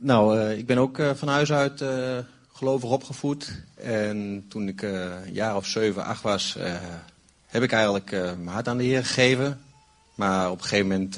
Nou, 0.00 0.38
uh, 0.38 0.58
ik 0.58 0.66
ben 0.66 0.78
ook 0.78 0.98
uh, 0.98 1.10
van 1.14 1.28
huis 1.28 1.52
uit 1.52 1.80
uh, 1.80 2.18
gelovig 2.52 2.90
opgevoed. 2.90 3.52
En 3.74 4.44
toen 4.48 4.68
ik 4.68 4.82
een 4.82 5.32
jaar 5.32 5.56
of 5.56 5.66
zeven, 5.66 6.04
acht 6.04 6.22
was, 6.22 6.56
heb 7.46 7.62
ik 7.62 7.72
eigenlijk 7.72 8.10
mijn 8.10 8.46
hart 8.46 8.68
aan 8.68 8.76
de 8.76 8.84
Heer 8.84 9.04
gegeven. 9.04 9.60
Maar 10.14 10.50
op 10.50 10.58
een 10.58 10.64
gegeven 10.64 10.86
moment 10.86 11.16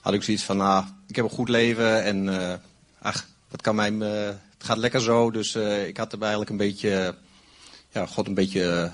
had 0.00 0.14
ik 0.14 0.22
zoiets 0.22 0.42
van, 0.42 0.56
nou, 0.56 0.84
ik 1.06 1.16
heb 1.16 1.24
een 1.24 1.30
goed 1.30 1.48
leven 1.48 2.02
en 2.02 2.28
ach, 2.98 3.26
dat 3.48 3.62
kan 3.62 3.74
mij, 3.74 3.92
het 3.92 4.38
gaat 4.58 4.78
lekker 4.78 5.00
zo. 5.00 5.30
Dus 5.30 5.54
ik 5.86 5.96
had 5.96 6.12
er 6.12 6.20
eigenlijk 6.20 6.50
een 6.50 6.56
beetje, 6.56 7.14
ja, 7.90 8.06
God 8.06 8.26
een 8.26 8.34
beetje 8.34 8.90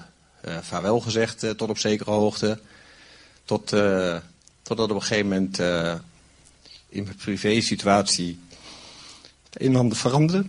vaarwel 0.61 1.01
gezegd 1.01 1.38
tot 1.38 1.69
op 1.69 1.79
zekere 1.79 2.11
hoogte. 2.11 2.59
Tot, 3.45 3.69
totdat 4.62 4.91
op 4.91 4.97
een 4.97 5.03
gegeven 5.03 5.29
moment 5.29 5.61
in 6.92 7.05
mijn 7.05 7.16
privé 7.16 7.61
situatie 7.61 8.38
het 9.44 9.62
een 9.62 9.68
en 9.68 9.76
ander 9.76 9.96
veranderde. 9.96 10.46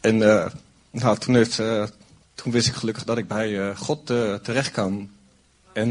En 0.00 0.16
uh, 0.16 0.46
nou, 0.90 1.18
toen, 1.18 1.34
uh, 1.34 1.86
toen 2.34 2.52
wist 2.52 2.68
ik 2.68 2.74
gelukkig 2.74 3.04
dat 3.04 3.18
ik 3.18 3.28
bij 3.28 3.50
uh, 3.50 3.76
God 3.76 4.06
terecht 4.42 4.70
kan. 4.70 5.10
En 5.72 5.90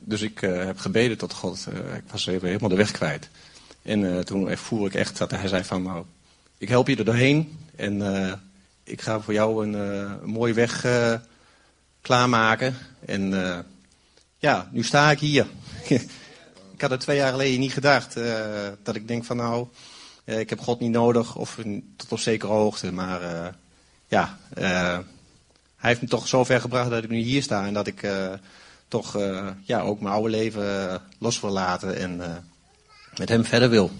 dus 0.00 0.20
ik 0.20 0.40
heb 0.40 0.78
gebeden 0.78 1.18
tot 1.18 1.32
God. 1.32 1.66
ik 1.96 2.10
was 2.10 2.26
even 2.26 2.48
helemaal 2.48 2.68
de 2.68 2.76
weg 2.76 2.90
kwijt. 2.90 3.28
En 3.82 4.24
toen 4.24 4.56
voelde 4.56 4.86
ik 4.86 4.94
echt 4.94 5.18
dat 5.18 5.30
hij 5.30 5.48
zei 5.48 5.64
van 5.64 5.82
nou, 5.82 6.04
ik 6.58 6.68
help 6.68 6.88
je 6.88 6.96
er 6.96 7.04
doorheen. 7.04 7.58
En 7.76 8.02
ik 8.84 9.00
ga 9.00 9.20
voor 9.20 9.32
jou 9.32 9.66
een, 9.66 9.72
een 10.22 10.30
mooie 10.30 10.52
weg 10.52 10.86
klaarmaken. 12.00 12.76
En 13.04 13.32
ja, 14.44 14.68
nu 14.70 14.82
sta 14.82 15.10
ik 15.10 15.18
hier. 15.18 15.46
ik 16.74 16.80
had 16.80 16.90
het 16.90 17.00
twee 17.00 17.16
jaar 17.16 17.30
geleden 17.30 17.60
niet 17.60 17.72
gedacht. 17.72 18.16
Uh, 18.16 18.34
dat 18.82 18.94
ik 18.94 19.08
denk 19.08 19.24
van 19.24 19.36
nou, 19.36 19.66
uh, 20.24 20.38
ik 20.38 20.50
heb 20.50 20.60
God 20.60 20.80
niet 20.80 20.90
nodig. 20.90 21.36
Of 21.36 21.58
tot 21.96 22.12
op 22.12 22.18
zekere 22.18 22.52
hoogte. 22.52 22.92
Maar 22.92 23.22
uh, 23.22 23.46
ja, 24.06 24.38
hij 24.54 25.02
heeft 25.90 26.00
me 26.00 26.08
toch 26.08 26.28
zo 26.28 26.44
ver 26.44 26.60
gebracht 26.60 26.90
dat 26.90 27.04
ik 27.04 27.10
nu 27.10 27.18
hier 27.18 27.42
sta. 27.42 27.66
En 27.66 27.74
dat 27.74 27.86
ik 27.86 28.08
toch 28.88 29.18
ja, 29.62 29.80
ook 29.80 30.00
mijn 30.00 30.14
oude 30.14 30.30
leven 30.30 31.00
los 31.18 31.40
wil 31.40 31.50
laten. 31.50 31.96
En 31.96 32.44
met 33.16 33.28
hem 33.28 33.44
verder 33.44 33.70
wil. 33.70 33.90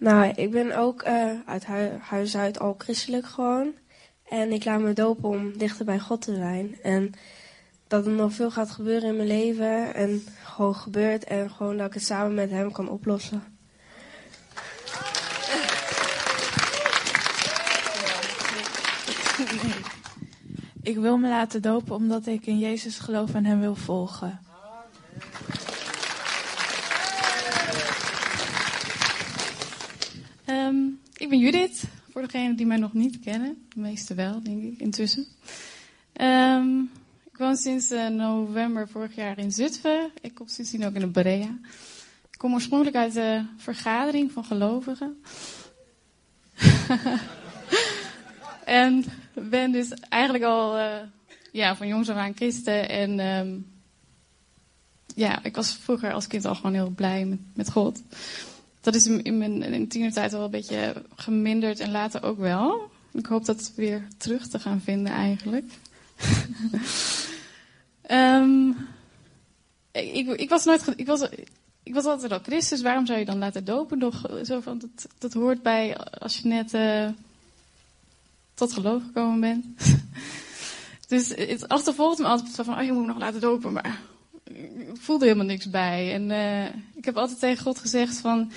Nou, 0.00 0.32
ik 0.36 0.50
ben 0.50 0.76
ook 0.76 1.06
uh, 1.06 1.30
uit 1.46 1.66
hu 1.66 1.88
huis 2.00 2.36
uit 2.36 2.58
al 2.58 2.74
christelijk 2.78 3.26
gewoon. 3.26 3.72
En 4.28 4.52
ik 4.52 4.64
laat 4.64 4.80
me 4.80 4.92
dopen 4.92 5.28
om 5.28 5.58
dichter 5.58 5.84
bij 5.84 5.98
God 5.98 6.22
te 6.22 6.34
zijn. 6.34 6.76
En 6.82 7.12
dat 7.86 8.06
er 8.06 8.12
nog 8.12 8.32
veel 8.32 8.50
gaat 8.50 8.70
gebeuren 8.70 9.08
in 9.08 9.16
mijn 9.16 9.28
leven. 9.28 9.94
En 9.94 10.22
gewoon 10.42 10.74
gebeurt. 10.74 11.24
En 11.24 11.50
gewoon 11.50 11.76
dat 11.76 11.86
ik 11.86 11.94
het 11.94 12.04
samen 12.04 12.34
met 12.34 12.50
hem 12.50 12.72
kan 12.72 12.88
oplossen. 12.88 13.42
Ik 20.82 20.96
wil 20.96 21.16
me 21.16 21.28
laten 21.28 21.62
dopen 21.62 21.94
omdat 21.94 22.26
ik 22.26 22.46
in 22.46 22.58
Jezus 22.58 22.98
geloof 22.98 23.34
en 23.34 23.44
hem 23.44 23.60
wil 23.60 23.74
volgen. 23.74 24.40
Um, 30.50 31.00
ik 31.16 31.28
ben 31.28 31.38
Judith, 31.38 31.82
voor 32.10 32.22
degenen 32.22 32.56
die 32.56 32.66
mij 32.66 32.76
nog 32.76 32.92
niet 32.92 33.20
kennen. 33.20 33.66
De 33.68 33.80
meeste 33.80 34.14
wel, 34.14 34.42
denk 34.42 34.62
ik, 34.62 34.78
intussen. 34.78 35.26
Um, 36.20 36.90
ik 37.32 37.36
woon 37.36 37.56
sinds 37.56 37.90
uh, 37.90 38.08
november 38.08 38.88
vorig 38.88 39.14
jaar 39.14 39.38
in 39.38 39.52
Zutphen. 39.52 40.10
Ik 40.20 40.34
kom 40.34 40.46
sindsdien 40.48 40.86
ook 40.86 40.94
in 40.94 41.00
de 41.00 41.06
Berea. 41.06 41.58
Ik 42.30 42.38
kom 42.38 42.52
oorspronkelijk 42.52 42.96
uit 42.96 43.12
de 43.12 43.44
vergadering 43.56 44.32
van 44.32 44.44
gelovigen. 44.44 45.22
en 48.64 49.04
ben 49.32 49.72
dus 49.72 49.90
eigenlijk 49.90 50.44
al 50.44 50.78
uh, 50.78 50.96
ja, 51.52 51.76
van 51.76 51.86
jongs 51.86 52.08
af 52.08 52.16
aan 52.16 52.36
christen. 52.36 52.88
En 52.88 53.18
um, 53.18 53.66
ja, 55.14 55.44
ik 55.44 55.56
was 55.56 55.74
vroeger 55.74 56.12
als 56.12 56.26
kind 56.26 56.44
al 56.44 56.54
gewoon 56.54 56.74
heel 56.74 56.90
blij 56.90 57.24
met, 57.24 57.40
met 57.54 57.70
God 57.70 58.02
dat 58.80 58.94
is 58.94 59.06
in 59.06 59.38
mijn 59.38 59.62
in 59.62 59.88
tienertijd 59.88 60.32
wel 60.32 60.44
een 60.44 60.50
beetje 60.50 61.02
geminderd 61.14 61.80
en 61.80 61.90
later 61.90 62.22
ook 62.22 62.38
wel. 62.38 62.90
Ik 63.12 63.26
hoop 63.26 63.44
dat 63.44 63.72
weer 63.76 64.08
terug 64.16 64.48
te 64.48 64.58
gaan 64.58 64.80
vinden 64.80 65.12
eigenlijk. 65.12 65.72
um, 68.10 68.76
ik, 69.92 70.28
ik, 70.28 70.48
was 70.48 70.64
nooit, 70.64 70.92
ik 70.96 71.06
was, 71.06 71.28
ik 71.82 71.94
was 71.94 72.04
altijd 72.04 72.32
al 72.32 72.40
Christus. 72.42 72.82
Waarom 72.82 73.06
zou 73.06 73.18
je 73.18 73.24
dan 73.24 73.38
laten 73.38 73.64
dopen? 73.64 73.98
Nog 73.98 74.30
zo 74.44 74.60
van 74.60 74.78
dat, 74.78 75.08
dat 75.18 75.32
hoort 75.32 75.62
bij 75.62 75.96
als 75.96 76.38
je 76.38 76.48
net 76.48 76.74
uh, 76.74 77.08
tot 78.54 78.72
geloof 78.72 79.02
gekomen 79.02 79.40
bent. 79.40 79.64
dus 81.08 81.28
het 81.28 81.68
achtervolgt 81.68 82.18
me 82.18 82.26
altijd 82.26 82.66
van, 82.66 82.78
oh 82.78 82.84
je 82.84 82.92
moet 82.92 83.06
nog 83.06 83.18
laten 83.18 83.40
dopen, 83.40 83.72
maar 83.72 84.00
voelde 84.92 85.24
helemaal 85.24 85.46
niks 85.46 85.70
bij. 85.70 86.12
En 86.12 86.30
uh, 86.30 86.64
ik 86.94 87.04
heb 87.04 87.16
altijd 87.16 87.38
tegen 87.38 87.62
God 87.62 87.78
gezegd 87.78 88.16
van, 88.16 88.52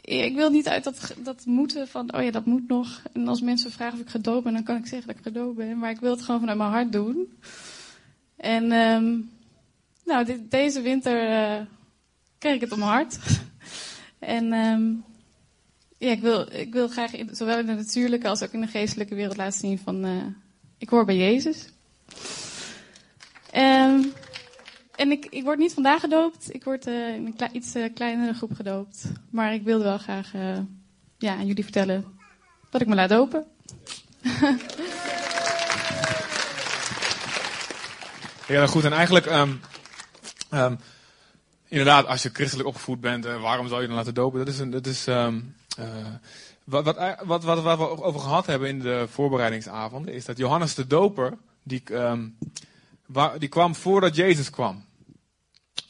ik 0.00 0.34
wil 0.34 0.50
niet 0.50 0.68
uit 0.68 0.84
dat, 0.84 1.14
dat 1.18 1.46
moeten 1.46 1.88
van, 1.88 2.14
oh 2.14 2.22
ja, 2.22 2.30
dat 2.30 2.46
moet 2.46 2.68
nog. 2.68 3.02
En 3.12 3.28
als 3.28 3.40
mensen 3.40 3.72
vragen 3.72 3.98
of 3.98 4.04
ik 4.04 4.10
gedoopt 4.10 4.44
ben, 4.44 4.52
dan 4.52 4.62
kan 4.62 4.76
ik 4.76 4.86
zeggen 4.86 5.08
dat 5.08 5.16
ik 5.16 5.22
gedoopt 5.22 5.56
ben. 5.56 5.78
Maar 5.78 5.90
ik 5.90 6.00
wil 6.00 6.10
het 6.10 6.22
gewoon 6.22 6.40
vanuit 6.40 6.58
mijn 6.58 6.70
hart 6.70 6.92
doen. 6.92 7.38
En 8.36 8.72
um, 8.72 9.30
nou, 10.04 10.46
deze 10.48 10.80
winter 10.80 11.30
uh, 11.30 11.66
kreeg 12.38 12.54
ik 12.54 12.60
het 12.60 12.72
om 12.72 12.78
mijn 12.78 12.90
hart. 12.90 13.18
en 14.18 14.52
um, 14.52 15.04
ja, 15.98 16.10
ik 16.10 16.20
wil, 16.20 16.52
ik 16.52 16.72
wil 16.72 16.88
graag 16.88 17.10
zowel 17.30 17.58
in 17.58 17.66
de 17.66 17.74
natuurlijke 17.74 18.28
als 18.28 18.42
ook 18.42 18.52
in 18.52 18.60
de 18.60 18.66
geestelijke 18.66 19.14
wereld 19.14 19.36
laten 19.36 19.58
zien 19.58 19.78
van, 19.78 20.06
uh, 20.06 20.22
ik 20.78 20.88
hoor 20.88 21.04
bij 21.04 21.16
Jezus. 21.16 21.68
Um, 23.56 24.12
en 25.00 25.10
ik, 25.10 25.26
ik 25.30 25.44
word 25.44 25.58
niet 25.58 25.74
vandaag 25.74 26.00
gedoopt. 26.00 26.54
Ik 26.54 26.64
word 26.64 26.86
uh, 26.86 27.14
in 27.14 27.34
een 27.36 27.56
iets 27.56 27.76
uh, 27.76 27.94
kleinere 27.94 28.34
groep 28.34 28.54
gedoopt. 28.54 29.04
Maar 29.30 29.54
ik 29.54 29.62
wilde 29.62 29.84
wel 29.84 29.98
graag 29.98 30.34
uh, 30.34 30.58
ja, 31.18 31.36
aan 31.36 31.46
jullie 31.46 31.64
vertellen 31.64 32.04
dat 32.70 32.80
ik 32.80 32.86
me 32.86 32.94
laat 32.94 33.08
dopen. 33.08 33.44
Ja, 38.46 38.66
goed. 38.66 38.84
En 38.84 38.92
eigenlijk, 38.92 39.26
ehm, 39.26 39.52
ehm, 40.48 40.74
inderdaad, 41.68 42.06
als 42.06 42.22
je 42.22 42.30
christelijk 42.32 42.68
opgevoed 42.68 43.00
bent, 43.00 43.26
eh, 43.26 43.42
waarom 43.42 43.68
zou 43.68 43.80
je 43.80 43.86
dan 43.86 43.96
laten 43.96 44.14
dopen? 44.14 44.38
Dat 44.38 44.48
is, 44.48 44.58
een, 44.58 44.82
is 44.82 45.06
ehm, 45.06 45.40
eh, 45.76 45.86
wat, 46.64 46.84
wat, 46.84 46.96
wat, 47.24 47.62
wat, 47.62 47.78
we 47.78 48.02
over 48.02 48.20
gehad 48.20 48.46
hebben 48.46 48.68
in 48.68 48.78
de 48.78 49.06
voorbereidingsavond, 49.10 50.08
is 50.08 50.24
dat 50.24 50.36
Johannes 50.36 50.74
de 50.74 50.86
Doper, 50.86 51.38
die, 51.62 51.82
die 53.38 53.48
kwam 53.48 53.74
voordat 53.74 54.16
Jezus 54.16 54.50
kwam. 54.50 54.84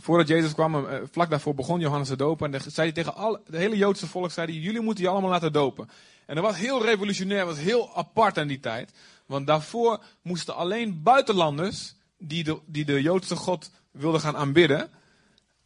Voordat 0.00 0.28
Jezus 0.28 0.52
kwam, 0.54 0.86
eh, 0.86 0.98
vlak 1.10 1.30
daarvoor 1.30 1.54
begon 1.54 1.80
Johannes 1.80 2.08
de 2.08 2.16
Doper. 2.16 2.54
En 2.54 2.60
zei 2.60 2.72
hij 2.86 2.92
tegen 2.92 3.14
alle, 3.14 3.40
het 3.44 3.54
hele 3.54 3.76
Joodse 3.76 4.06
volk, 4.06 4.30
zei 4.30 4.52
hij, 4.52 4.60
jullie 4.60 4.80
moeten 4.80 5.04
je 5.04 5.10
allemaal 5.10 5.30
laten 5.30 5.52
dopen. 5.52 5.88
En 6.26 6.34
dat 6.34 6.44
was 6.44 6.56
heel 6.56 6.84
revolutionair, 6.84 7.46
was 7.46 7.58
heel 7.58 7.96
apart 7.96 8.38
aan 8.38 8.46
die 8.46 8.60
tijd. 8.60 8.92
Want 9.26 9.46
daarvoor 9.46 10.02
moesten 10.22 10.54
alleen 10.54 11.02
buitenlanders, 11.02 11.94
die 12.18 12.44
de, 12.44 12.58
die 12.66 12.84
de 12.84 13.02
Joodse 13.02 13.36
God 13.36 13.70
wilden 13.90 14.20
gaan 14.20 14.36
aanbidden, 14.36 14.90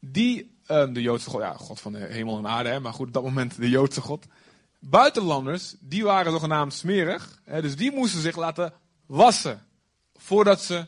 die, 0.01 0.57
uh, 0.67 0.93
de 0.93 1.03
Joodse 1.03 1.31
God, 1.31 1.41
ja, 1.41 1.53
God 1.53 1.81
van 1.81 1.93
de 1.93 1.99
hemel 1.99 2.39
en 2.39 2.47
aarde, 2.47 2.69
hè, 2.69 2.81
maar 2.81 2.93
goed, 2.93 3.07
op 3.07 3.13
dat 3.13 3.23
moment 3.23 3.57
de 3.57 3.69
Joodse 3.69 4.01
God. 4.01 4.27
Buitenlanders, 4.79 5.75
die 5.81 6.05
waren 6.05 6.33
zogenaamd 6.33 6.75
smerig, 6.75 7.41
hè, 7.45 7.63
dus 7.63 7.77
die 7.77 7.93
moesten 7.93 8.21
zich 8.21 8.37
laten 8.37 8.73
wassen. 9.07 9.67
Voordat 10.15 10.63
ze 10.63 10.87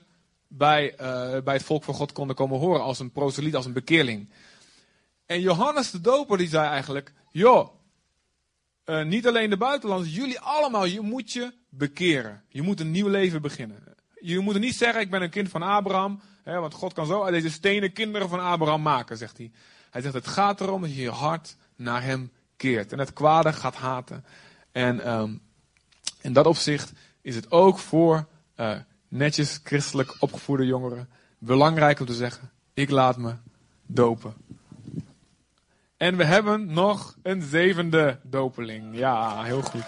bij, 0.49 0.93
uh, 0.93 1.43
bij 1.43 1.55
het 1.55 1.63
volk 1.63 1.85
van 1.85 1.95
God 1.95 2.13
konden 2.13 2.37
komen 2.37 2.59
horen 2.59 2.83
als 2.83 2.99
een 2.99 3.13
proseliet, 3.13 3.55
als 3.55 3.67
een 3.67 3.73
bekeerling. 3.73 4.29
En 5.27 5.41
Johannes 5.41 5.91
de 5.91 6.01
Doper 6.01 6.39
die 6.39 6.49
zei 6.49 6.69
eigenlijk, 6.69 7.13
joh, 7.31 7.69
uh, 8.85 9.05
niet 9.05 9.27
alleen 9.27 9.51
de 9.51 9.57
buitenlanders, 9.57 10.15
jullie 10.15 10.41
allemaal, 10.41 10.85
je 10.85 11.01
moet 11.01 11.33
je 11.33 11.53
bekeren. 11.69 12.43
Je 12.49 12.63
moet 12.63 12.81
een 12.81 12.91
nieuw 12.91 13.09
leven 13.09 13.43
beginnen. 13.43 13.95
Je 14.21 14.39
moet 14.39 14.59
niet 14.59 14.77
zeggen, 14.77 15.01
ik 15.01 15.11
ben 15.11 15.23
een 15.23 15.31
kind 15.31 15.49
van 15.49 15.63
Abraham, 15.63 16.21
hè, 16.43 16.61
want 16.61 16.75
God 16.75 16.93
kan 16.93 17.07
zo 17.07 17.23
uit 17.23 17.33
deze 17.33 17.51
stenen 17.51 17.93
kinderen 17.93 18.29
van 18.29 18.41
Abraham 18.41 18.83
maken, 18.83 19.17
zegt 19.17 19.37
hij. 19.37 19.51
Hij 19.91 20.01
zegt, 20.01 20.15
het 20.15 20.27
gaat 20.27 20.61
erom 20.61 20.81
dat 20.81 20.95
je 20.95 21.03
je 21.03 21.11
hart 21.11 21.57
naar 21.77 22.03
hem 22.03 22.33
keert 22.57 22.93
en 22.93 22.99
het 22.99 23.13
kwade 23.13 23.53
gaat 23.53 23.75
haten. 23.75 24.25
En 24.73 25.13
um, 25.13 25.41
in 26.21 26.33
dat 26.33 26.47
opzicht 26.47 26.93
is 27.21 27.35
het 27.35 27.51
ook 27.51 27.79
voor 27.79 28.27
uh, 28.57 28.79
netjes 29.17 29.61
christelijk 29.65 30.17
opgevoede 30.19 30.67
jongeren 30.67 31.09
belangrijk 31.39 32.01
om 32.01 32.07
te 32.07 32.15
zeggen: 32.15 32.51
ik 32.75 32.91
laat 32.91 33.17
me 33.17 33.35
dopen. 33.87 34.35
En 35.97 36.17
we 36.17 36.25
hebben 36.25 36.73
nog 36.73 37.17
een 37.23 37.43
zevende 37.43 38.19
dopeling. 38.23 38.99
Ja, 38.99 39.43
heel 39.43 39.63
goed. 39.63 39.85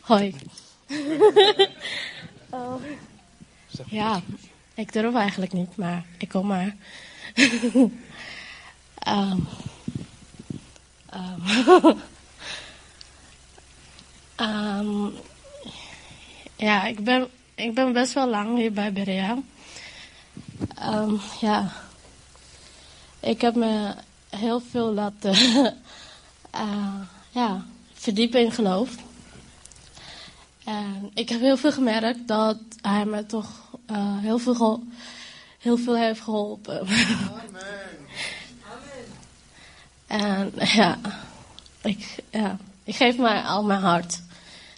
Hoi. 0.00 0.34
oh. 2.50 2.82
Ja, 3.86 4.22
ik 4.74 4.92
durf 4.92 5.14
eigenlijk 5.14 5.52
niet, 5.52 5.76
maar 5.76 6.04
ik 6.18 6.28
kom 6.28 6.46
maar. 6.46 6.76
um. 9.08 9.48
Um. 11.14 11.96
Um, 14.78 15.12
ja, 16.56 16.84
ik 16.84 17.04
ben, 17.04 17.28
ik 17.54 17.74
ben 17.74 17.92
best 17.92 18.12
wel 18.12 18.28
lang 18.28 18.56
hier 18.56 18.72
bij 18.72 18.92
Berea. 18.92 19.38
Um, 20.82 21.20
ja, 21.40 21.72
ik 23.20 23.40
heb 23.40 23.54
me 23.54 23.94
heel 24.28 24.60
veel 24.70 24.92
laten 24.92 25.34
uh, 26.54 27.00
ja, 27.30 27.64
verdiepen 27.92 28.40
in 28.40 28.52
geloof. 28.52 28.90
En 30.64 31.10
ik 31.14 31.28
heb 31.28 31.40
heel 31.40 31.56
veel 31.56 31.72
gemerkt 31.72 32.28
dat 32.28 32.58
hij 32.80 33.04
me 33.04 33.26
toch 33.26 33.46
uh, 33.90 34.18
heel, 34.18 34.38
veel 34.38 34.82
heel 35.58 35.76
veel 35.76 35.96
heeft 35.96 36.20
geholpen. 36.20 36.80
Amen. 36.80 36.88
En 40.06 40.52
ja, 40.56 40.98
ik, 41.82 42.22
ja, 42.30 42.56
ik 42.84 42.96
geef 42.96 43.16
maar 43.16 43.42
al 43.42 43.64
mijn 43.64 43.80
hart. 43.80 44.22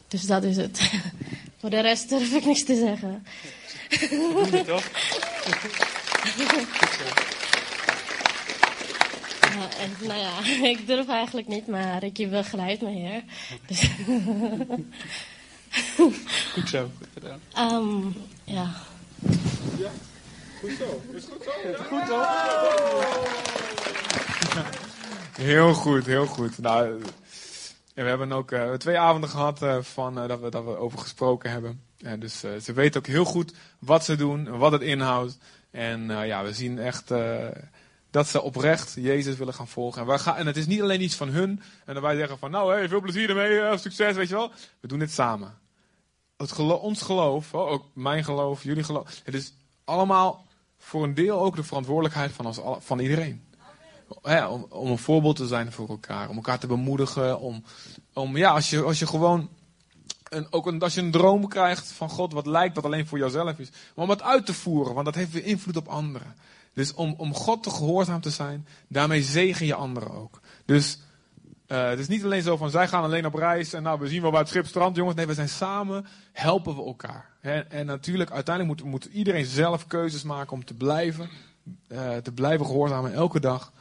Dus 0.08 0.22
dat 0.22 0.42
is 0.44 0.56
het. 0.56 0.80
Voor 1.60 1.70
de 1.70 1.80
rest 1.80 2.08
durf 2.08 2.32
ik 2.32 2.44
niks 2.44 2.64
te 2.64 2.74
zeggen. 2.74 3.26
toch? 4.66 4.84
Ja, 9.56 9.68
en, 9.78 10.06
nou 10.06 10.20
ja, 10.20 10.44
ik 10.72 10.86
durf 10.86 11.08
eigenlijk 11.08 11.46
niet, 11.46 11.66
maar 11.66 11.98
Ricky 11.98 12.28
begeleidt 12.28 12.82
me 12.82 12.90
hier. 12.90 13.22
Dus 13.66 13.80
goed 16.52 16.68
zo, 16.68 16.90
goed 16.98 17.08
gedaan. 17.12 17.40
Um, 17.72 18.14
ja. 18.44 18.70
Ja, 19.78 19.90
goed 20.60 20.70
zo. 20.78 21.02
Is 21.14 21.24
goed 21.24 21.42
zo? 21.44 21.50
Goed 21.82 22.06
zo. 22.06 22.24
Heel 25.42 25.74
goed, 25.74 26.06
heel 26.06 26.26
goed. 26.26 26.58
Nou, 26.58 27.02
en 27.96 28.02
we 28.02 28.08
hebben 28.08 28.32
ook 28.32 28.50
uh, 28.50 28.72
twee 28.72 28.98
avonden 28.98 29.30
gehad 29.30 29.62
uh, 29.62 29.82
van, 29.82 30.18
uh, 30.18 30.28
dat, 30.28 30.40
we, 30.40 30.50
dat 30.50 30.64
we 30.64 30.76
over 30.76 30.98
gesproken 30.98 31.50
hebben. 31.50 31.82
En 31.98 32.20
dus 32.20 32.38
ze 32.40 32.72
weten 32.72 33.00
ook 33.00 33.06
heel 33.06 33.24
goed 33.24 33.54
wat 33.78 34.04
ze 34.04 34.16
doen, 34.16 34.58
wat 34.58 34.72
het 34.72 34.82
inhoudt. 34.82 35.38
En 35.70 36.08
ja, 36.26 36.44
we 36.44 36.52
zien 36.52 36.78
echt 36.78 37.12
dat 38.10 38.28
ze 38.28 38.42
oprecht 38.42 38.94
Jezus 38.98 39.36
willen 39.36 39.54
gaan 39.54 39.68
volgen. 39.68 40.00
En, 40.00 40.06
wij 40.06 40.18
gaan, 40.18 40.36
en 40.36 40.46
het 40.46 40.56
is 40.56 40.66
niet 40.66 40.82
alleen 40.82 41.02
iets 41.02 41.14
van 41.14 41.28
hun. 41.28 41.62
En 41.84 41.94
dan 41.94 42.02
wij 42.02 42.16
zeggen 42.16 42.38
van, 42.38 42.50
nou, 42.50 42.72
hey, 42.72 42.88
veel 42.88 43.00
plezier 43.00 43.28
ermee, 43.28 43.78
succes, 43.78 44.16
weet 44.16 44.28
je 44.28 44.34
wel. 44.34 44.50
We 44.80 44.88
doen 44.88 44.98
dit 44.98 45.12
samen. 45.12 45.58
Het 46.36 46.52
gelo 46.52 46.74
ons 46.74 47.02
geloof, 47.02 47.54
oh, 47.54 47.70
ook 47.70 47.84
mijn 47.94 48.24
geloof, 48.24 48.62
jullie 48.62 48.84
geloof. 48.84 49.20
Het 49.24 49.34
is 49.34 49.54
allemaal 49.84 50.46
voor 50.78 51.04
een 51.04 51.14
deel 51.14 51.40
ook 51.40 51.56
de 51.56 51.64
verantwoordelijkheid 51.64 52.32
van, 52.32 52.46
ons, 52.46 52.60
van 52.78 52.98
iedereen 52.98 53.45
om, 54.68 54.90
een 54.90 54.98
voorbeeld 54.98 55.36
te 55.36 55.46
zijn 55.46 55.72
voor 55.72 55.88
elkaar. 55.88 56.28
Om 56.28 56.36
elkaar 56.36 56.58
te 56.58 56.66
bemoedigen. 56.66 57.40
Om, 57.40 57.64
om 58.12 58.36
ja, 58.36 58.50
als 58.50 58.70
je, 58.70 58.82
als 58.82 58.98
je 58.98 59.06
gewoon. 59.06 59.48
Een, 60.28 60.46
ook 60.50 60.66
een, 60.66 60.80
als 60.80 60.94
je 60.94 61.00
een 61.00 61.10
droom 61.10 61.48
krijgt 61.48 61.92
van 61.92 62.10
God, 62.10 62.32
wat 62.32 62.46
lijkt 62.46 62.74
dat 62.74 62.84
alleen 62.84 63.06
voor 63.06 63.18
jouzelf 63.18 63.58
is. 63.58 63.70
Maar 63.70 64.04
om 64.04 64.10
het 64.10 64.22
uit 64.22 64.46
te 64.46 64.54
voeren, 64.54 64.94
want 64.94 65.06
dat 65.06 65.14
heeft 65.14 65.32
weer 65.32 65.44
invloed 65.44 65.76
op 65.76 65.88
anderen. 65.88 66.34
Dus 66.72 66.94
om, 66.94 67.14
om 67.16 67.34
God 67.34 67.62
te 67.62 67.70
gehoorzaam 67.70 68.20
te 68.20 68.30
zijn, 68.30 68.66
daarmee 68.88 69.22
zegen 69.22 69.66
je 69.66 69.74
anderen 69.74 70.10
ook. 70.10 70.40
Dus 70.64 70.98
uh, 71.68 71.88
het 71.88 71.98
is 71.98 72.08
niet 72.08 72.24
alleen 72.24 72.42
zo 72.42 72.56
van 72.56 72.70
zij 72.70 72.88
gaan 72.88 73.02
alleen 73.02 73.26
op 73.26 73.34
reis 73.34 73.72
en 73.72 73.82
nou 73.82 74.00
we 74.00 74.08
zien 74.08 74.22
wel 74.22 74.30
bij 74.30 74.40
het 74.40 74.48
schip 74.48 74.66
strand, 74.66 74.96
jongens. 74.96 75.16
Nee, 75.16 75.26
we 75.26 75.34
zijn 75.34 75.48
samen, 75.48 76.06
helpen 76.32 76.76
we 76.76 76.84
elkaar. 76.84 77.30
En, 77.40 77.70
en 77.70 77.86
natuurlijk, 77.86 78.30
uiteindelijk 78.30 78.80
moet, 78.80 78.90
moet, 78.90 79.04
iedereen 79.04 79.44
zelf 79.44 79.86
keuzes 79.86 80.22
maken 80.22 80.52
om 80.52 80.64
te 80.64 80.74
blijven, 80.74 81.28
uh, 81.88 82.16
te 82.16 82.32
blijven 82.32 82.66
gehoorzamen 82.66 83.12
elke 83.12 83.40
dag. 83.40 83.72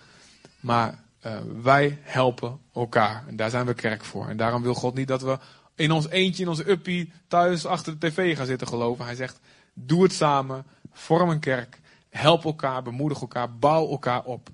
Maar 0.65 1.03
uh, 1.25 1.37
wij 1.61 1.99
helpen 2.01 2.59
elkaar. 2.73 3.23
En 3.27 3.35
daar 3.35 3.49
zijn 3.49 3.65
we 3.65 3.73
kerk 3.73 4.03
voor. 4.03 4.27
En 4.27 4.37
daarom 4.37 4.61
wil 4.61 4.73
God 4.73 4.95
niet 4.95 5.07
dat 5.07 5.21
we 5.21 5.37
in 5.75 5.91
ons 5.91 6.09
eentje, 6.09 6.43
in 6.43 6.49
onze 6.49 6.69
uppie, 6.69 7.11
thuis 7.27 7.65
achter 7.65 7.99
de 7.99 8.07
tv 8.07 8.37
gaan 8.37 8.45
zitten 8.45 8.67
geloven. 8.67 9.05
Hij 9.05 9.15
zegt, 9.15 9.39
doe 9.73 10.03
het 10.03 10.13
samen, 10.13 10.65
vorm 10.91 11.29
een 11.29 11.39
kerk, 11.39 11.79
help 12.09 12.45
elkaar, 12.45 12.81
bemoedig 12.83 13.21
elkaar, 13.21 13.57
bouw 13.57 13.89
elkaar 13.89 14.23
op. 14.23 14.49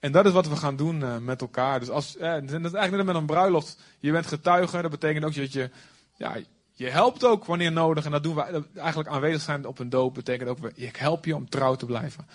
En 0.00 0.12
dat 0.12 0.26
is 0.26 0.32
wat 0.32 0.48
we 0.48 0.56
gaan 0.56 0.76
doen 0.76 1.00
uh, 1.00 1.18
met 1.18 1.40
elkaar. 1.40 1.80
Dus 1.80 1.90
als, 1.90 2.16
eh, 2.16 2.32
dat 2.32 2.42
is 2.42 2.50
eigenlijk 2.50 2.96
net 2.96 3.06
met 3.06 3.14
een 3.14 3.26
bruiloft. 3.26 3.78
Je 3.98 4.12
bent 4.12 4.26
getuige, 4.26 4.82
dat 4.82 4.90
betekent 4.90 5.24
ook 5.24 5.34
dat 5.34 5.52
je, 5.52 5.70
ja, 6.16 6.36
je 6.72 6.88
helpt 6.88 7.24
ook 7.24 7.44
wanneer 7.44 7.72
nodig. 7.72 8.04
En 8.04 8.10
dat 8.10 8.22
doen 8.22 8.34
we 8.34 8.64
eigenlijk 8.74 9.08
aanwezig 9.08 9.42
zijn 9.42 9.66
op 9.66 9.78
een 9.78 9.90
doop. 9.90 10.14
Betekent 10.14 10.48
ook, 10.48 10.58
ik 10.74 10.96
help 10.96 11.24
je 11.24 11.36
om 11.36 11.48
trouw 11.48 11.74
te 11.74 11.86
blijven 11.86 12.26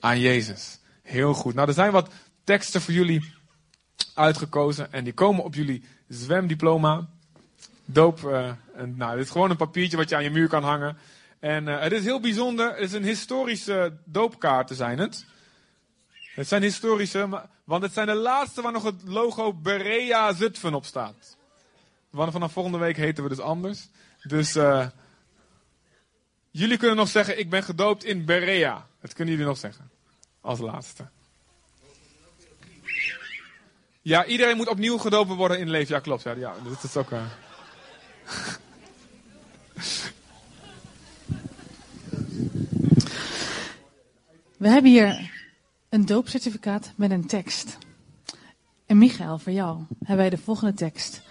aan 0.00 0.20
Jezus. 0.20 0.78
Heel 1.02 1.34
goed. 1.34 1.54
Nou, 1.54 1.68
er 1.68 1.74
zijn 1.74 1.92
wat 1.92 2.10
teksten 2.48 2.80
voor 2.80 2.94
jullie 2.94 3.32
uitgekozen. 4.14 4.92
En 4.92 5.04
die 5.04 5.12
komen 5.12 5.44
op 5.44 5.54
jullie 5.54 5.84
zwemdiploma. 6.08 7.08
Doop. 7.84 8.24
En, 8.74 8.96
nou, 8.96 9.16
dit 9.16 9.24
is 9.24 9.30
gewoon 9.30 9.50
een 9.50 9.56
papiertje 9.56 9.96
wat 9.96 10.08
je 10.08 10.16
aan 10.16 10.22
je 10.22 10.30
muur 10.30 10.48
kan 10.48 10.62
hangen. 10.62 10.98
En 11.38 11.66
uh, 11.66 11.80
het 11.80 11.92
is 11.92 12.04
heel 12.04 12.20
bijzonder. 12.20 12.68
Het 12.68 12.80
is 12.80 12.92
een 12.92 13.04
historische 13.04 13.96
doopkaarten 14.04 14.76
zijn 14.76 14.98
het. 14.98 15.26
Het 16.34 16.48
zijn 16.48 16.62
historische, 16.62 17.48
want 17.64 17.82
het 17.82 17.92
zijn 17.92 18.06
de 18.06 18.14
laatste 18.14 18.62
waar 18.62 18.72
nog 18.72 18.82
het 18.82 19.02
logo 19.04 19.54
Berea 19.54 20.32
Zutphen 20.32 20.74
op 20.74 20.84
staat. 20.84 21.36
Want 22.10 22.32
vanaf 22.32 22.52
volgende 22.52 22.78
week 22.78 22.96
heten 22.96 23.22
we 23.22 23.28
dus 23.28 23.40
anders. 23.40 23.88
Dus 24.22 24.56
uh, 24.56 24.86
jullie 26.50 26.76
kunnen 26.76 26.96
nog 26.96 27.08
zeggen, 27.08 27.38
ik 27.38 27.50
ben 27.50 27.62
gedoopt 27.62 28.04
in 28.04 28.24
Berea. 28.24 28.86
Dat 29.00 29.12
kunnen 29.12 29.34
jullie 29.34 29.48
nog 29.48 29.58
zeggen. 29.58 29.90
Als 30.40 30.58
laatste. 30.58 31.08
Ja, 34.08 34.24
iedereen 34.26 34.56
moet 34.56 34.68
opnieuw 34.68 34.98
gedoopt 34.98 35.34
worden 35.34 35.58
in 35.58 35.70
leven. 35.70 35.94
Ja, 35.94 36.00
klopt. 36.00 36.22
Ja, 36.22 36.32
ja 36.32 36.54
dat 36.64 36.82
is 36.82 36.96
ook. 36.96 37.10
Uh... 37.10 37.22
We 44.56 44.68
hebben 44.68 44.90
hier 44.90 45.32
een 45.88 46.06
doopcertificaat 46.06 46.92
met 46.96 47.10
een 47.10 47.26
tekst. 47.26 47.78
En 48.86 48.98
Michael, 48.98 49.38
voor 49.38 49.52
jou 49.52 49.82
hebben 49.98 50.16
wij 50.16 50.30
de 50.30 50.38
volgende 50.38 50.74
tekst. 50.74 51.22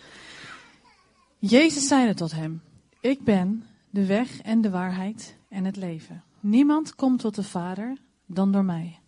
Jezus 1.39 1.87
zeide 1.87 2.13
tot 2.13 2.31
hem: 2.31 2.61
Ik 2.99 3.23
ben 3.23 3.65
de 3.89 4.05
weg 4.05 4.41
en 4.41 4.61
de 4.61 4.69
waarheid 4.69 5.35
en 5.49 5.65
het 5.65 5.75
leven. 5.75 6.23
Niemand 6.39 6.95
komt 6.95 7.19
tot 7.19 7.35
de 7.35 7.43
Vader 7.43 7.97
dan 8.25 8.51
door 8.51 8.65
mij. 8.65 8.99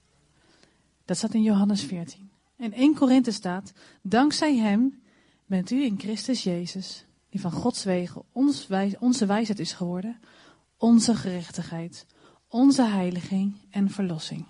Dat 1.06 1.18
staat 1.18 1.34
in 1.34 1.44
Johannes 1.44 1.84
14. 1.84 2.29
En 2.60 2.74
1 2.74 2.96
Korinthe 2.96 3.32
staat: 3.32 3.74
Dankzij 4.02 4.58
hem 4.58 5.02
bent 5.46 5.72
u 5.72 5.84
in 5.84 6.00
Christus 6.00 6.44
Jezus, 6.44 7.06
die 7.30 7.42
van 7.42 7.52
Gods 7.52 7.84
wegen 7.84 8.24
ons 8.32 8.68
onze 9.00 9.26
wijsheid 9.26 9.60
is 9.60 9.74
geworden, 9.74 10.20
onze 10.78 11.16
gerechtigheid, 11.16 12.06
onze 12.48 12.84
heiliging 12.84 13.56
en 13.70 13.90
verlossing. 13.90 14.46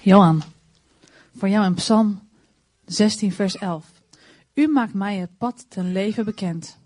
Johan, 0.00 0.42
voor 1.36 1.48
jou 1.48 1.66
in 1.66 1.74
Psalm 1.74 2.28
16, 2.84 3.32
vers 3.32 3.56
11. 3.56 3.92
U 4.54 4.66
maakt 4.66 4.94
mij 4.94 5.16
het 5.16 5.38
pad 5.38 5.66
ten 5.68 5.92
leven 5.92 6.24
bekend. 6.24 6.80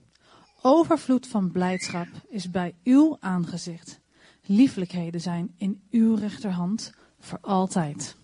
Overvloed 0.69 1.27
van 1.27 1.51
blijdschap 1.51 2.07
is 2.29 2.51
bij 2.51 2.75
uw 2.85 3.17
aangezicht. 3.21 4.01
Lieflijkheden 4.43 5.21
zijn 5.21 5.55
in 5.57 5.83
uw 5.91 6.15
rechterhand 6.15 6.93
voor 7.21 7.39
altijd. 7.41 8.17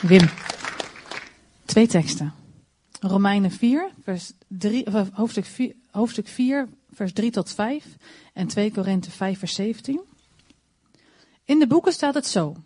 Wim. 0.00 0.28
Twee 1.64 1.86
teksten. 1.86 2.34
Romeinen 3.00 3.50
4, 3.50 3.90
vers 4.02 4.32
3, 4.48 4.86
of 4.86 5.10
hoofdstuk, 5.12 5.44
4, 5.44 5.74
hoofdstuk 5.90 6.28
4, 6.28 6.68
vers 6.90 7.12
3 7.12 7.30
tot 7.30 7.50
5 7.50 7.84
en 8.32 8.46
2 8.46 8.72
Korinthe 8.72 9.10
5, 9.10 9.38
vers 9.38 9.54
17. 9.54 10.00
In 11.44 11.58
de 11.58 11.66
boeken 11.66 11.92
staat 11.92 12.14
het 12.14 12.26
zo. 12.26 12.56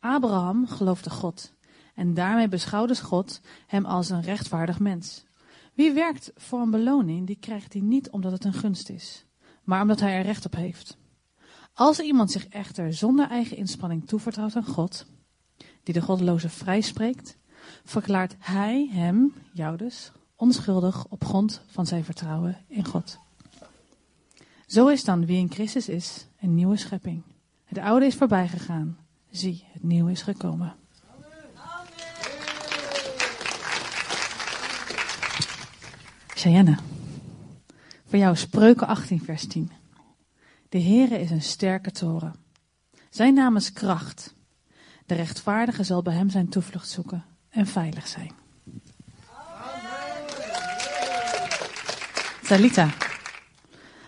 Abraham 0.00 0.66
geloofde 0.66 1.10
God 1.10 1.54
en 1.96 2.14
daarmee 2.14 2.48
beschouwde 2.48 2.96
God 2.96 3.40
hem 3.66 3.84
als 3.84 4.10
een 4.10 4.22
rechtvaardig 4.22 4.78
mens. 4.78 5.24
Wie 5.74 5.92
werkt 5.92 6.32
voor 6.34 6.60
een 6.60 6.70
beloning, 6.70 7.26
die 7.26 7.36
krijgt 7.40 7.72
hij 7.72 7.82
niet 7.82 8.10
omdat 8.10 8.32
het 8.32 8.44
een 8.44 8.52
gunst 8.52 8.88
is, 8.88 9.24
maar 9.64 9.80
omdat 9.82 10.00
hij 10.00 10.12
er 10.12 10.22
recht 10.22 10.46
op 10.46 10.54
heeft. 10.54 10.96
Als 11.74 12.00
iemand 12.00 12.30
zich 12.30 12.48
echter 12.48 12.94
zonder 12.94 13.28
eigen 13.28 13.56
inspanning 13.56 14.06
toevertrouwt 14.06 14.56
aan 14.56 14.66
God, 14.66 15.06
die 15.82 15.94
de 15.94 16.00
goddeloze 16.00 16.48
vrijspreekt, 16.48 17.36
verklaart 17.84 18.36
hij 18.38 18.88
hem, 18.92 19.34
jou 19.52 19.76
dus, 19.76 20.12
onschuldig 20.36 21.06
op 21.08 21.24
grond 21.24 21.62
van 21.66 21.86
zijn 21.86 22.04
vertrouwen 22.04 22.64
in 22.68 22.84
God. 22.84 23.18
Zo 24.66 24.88
is 24.88 25.04
dan 25.04 25.26
wie 25.26 25.38
in 25.38 25.50
Christus 25.50 25.88
is 25.88 26.26
een 26.40 26.54
nieuwe 26.54 26.76
schepping. 26.76 27.22
Het 27.64 27.78
oude 27.78 28.06
is 28.06 28.14
voorbij 28.14 28.48
gegaan. 28.48 28.98
Zie, 29.30 29.64
het 29.72 29.82
nieuwe 29.82 30.10
is 30.10 30.22
gekomen. 30.22 30.74
Cheyenne. 36.36 36.76
Voor 38.06 38.18
jou 38.18 38.36
Spreuken 38.36 38.86
18 38.86 39.24
vers 39.24 39.46
10. 39.46 39.70
De 40.68 40.80
Heere 40.80 41.20
is 41.20 41.30
een 41.30 41.42
sterke 41.42 41.90
toren. 41.90 42.34
Zijn 43.10 43.34
naam 43.34 43.56
is 43.56 43.72
kracht. 43.72 44.34
De 45.06 45.14
rechtvaardige 45.14 45.84
zal 45.84 46.02
bij 46.02 46.14
hem 46.14 46.30
zijn 46.30 46.48
toevlucht 46.48 46.88
zoeken 46.88 47.24
en 47.48 47.66
veilig 47.66 48.06
zijn. 48.06 48.30
Salita. 52.42 52.90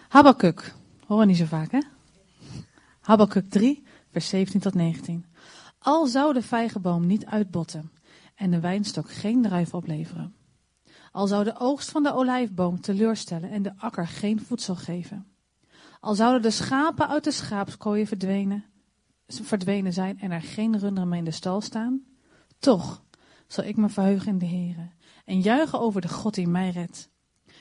Habakuk. 0.09 0.75
Horen 1.07 1.27
niet 1.27 1.37
zo 1.37 1.45
vaak, 1.45 1.71
hè? 1.71 1.81
Habakuk 3.01 3.51
3, 3.51 3.83
vers 4.11 4.29
17 4.29 4.61
tot 4.61 4.75
19. 4.75 5.25
Al 5.79 6.07
zou 6.07 6.33
de 6.33 6.43
vijgenboom 6.43 7.07
niet 7.07 7.27
uitbotten 7.27 7.91
en 8.35 8.51
de 8.51 8.61
wijnstok 8.61 9.11
geen 9.11 9.43
druif 9.43 9.75
opleveren. 9.75 10.38
Al 11.13 11.27
zou 11.27 11.45
de 11.45 11.59
oogst 11.59 11.91
van 11.91 12.03
de 12.03 12.15
olijfboom 12.15 12.81
teleurstellen 12.81 13.51
en 13.51 13.63
de 13.63 13.73
akker 13.77 14.07
geen 14.07 14.41
voedsel 14.41 14.75
geven. 14.75 15.27
Al 16.01 16.15
zouden 16.15 16.43
de 16.43 16.51
schapen 16.51 17.09
uit 17.09 17.25
de 17.25 17.31
schaapskooien 17.31 18.07
verdwenen, 18.07 18.65
verdwenen 19.27 19.93
zijn 19.93 20.21
en 20.21 20.31
er 20.31 20.43
geen 20.43 20.79
runderen 20.79 21.09
meer 21.09 21.19
in 21.19 21.25
de 21.25 21.31
stal 21.31 21.61
staan. 21.61 22.03
Toch 22.59 23.03
zal 23.47 23.65
ik 23.65 23.77
me 23.77 23.89
verheugen 23.89 24.29
in 24.29 24.39
de 24.39 24.47
Heere 24.47 24.91
en 25.25 25.41
juichen 25.41 25.81
over 25.81 26.01
de 26.01 26.09
God 26.09 26.35
die 26.35 26.49
mij 26.49 26.71
redt. 26.71 27.09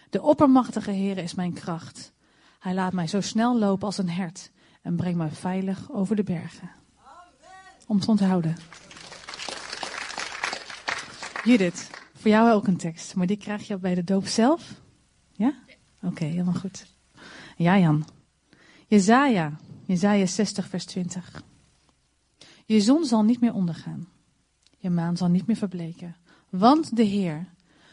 De 0.10 0.22
oppermachtige 0.22 0.92
Heere 0.92 1.22
is 1.22 1.34
mijn 1.34 1.54
kracht. 1.54 2.14
Hij 2.60 2.74
laat 2.74 2.94
mij 2.94 3.08
zo 3.08 3.22
snel 3.22 3.58
lopen 3.58 3.86
als 3.86 3.98
een 3.98 4.10
hert 4.10 4.52
en 4.82 4.96
brengt 4.96 5.18
mij 5.18 5.32
veilig 5.32 5.92
over 5.92 6.16
de 6.16 6.24
bergen. 6.24 6.72
Om 7.88 8.00
te 8.00 8.10
onthouden. 8.10 8.56
Judith, 11.44 11.97
voor 12.18 12.32
jou 12.32 12.52
ook 12.52 12.68
een 12.68 12.78
tekst, 12.78 13.16
maar 13.16 13.28
die 13.28 13.38
krijg 13.38 13.68
je 13.68 13.78
bij 13.78 13.96
de 13.96 14.04
doop 14.04 14.26
zelf? 14.26 14.82
Ja? 15.32 15.54
Oké, 16.02 16.24
helemaal 16.24 16.54
goed. 16.54 16.86
Ja, 17.58 17.80
Jan. 17.80 18.08
Jezaja, 18.88 19.58
Jezaja 19.86 20.26
60 20.26 20.68
vers 20.68 20.86
20. 20.86 21.44
Je 22.66 22.82
zon 22.82 23.06
zal 23.06 23.24
niet 23.24 23.42
meer 23.42 23.54
ondergaan. 23.54 24.08
Je 24.78 24.90
maan 24.90 25.18
zal 25.18 25.28
niet 25.28 25.48
meer 25.48 25.56
verbleken. 25.56 26.16
Want 26.50 26.96
de 26.96 27.04
Heer 27.04 27.46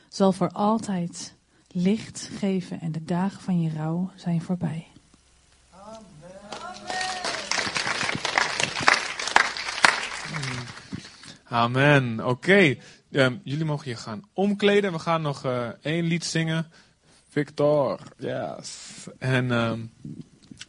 zal 0.09 0.33
voor 0.33 0.51
altijd 0.51 1.35
licht 1.69 2.31
geven 2.33 2.81
en 2.81 2.93
de 2.93 3.05
dagen 3.05 3.41
van 3.41 3.61
je 3.61 3.71
rouw 3.71 4.11
zijn 4.15 4.43
voorbij. 4.43 4.87
Amen. 11.45 12.27
Oké, 12.27 12.77
um, 13.15 13.41
jullie 13.45 13.65
mogen 13.65 13.89
je 13.89 13.97
gaan 13.97 14.23
omkleden. 14.33 14.93
We 14.93 14.99
gaan 14.99 15.23
nog 15.23 15.45
uh, 15.45 15.69
één 15.83 16.05
lied 16.05 16.25
zingen. 16.25 16.67
Victor, 17.31 18.01
yes. 18.19 18.79
En 19.19 19.51
um, 19.51 19.93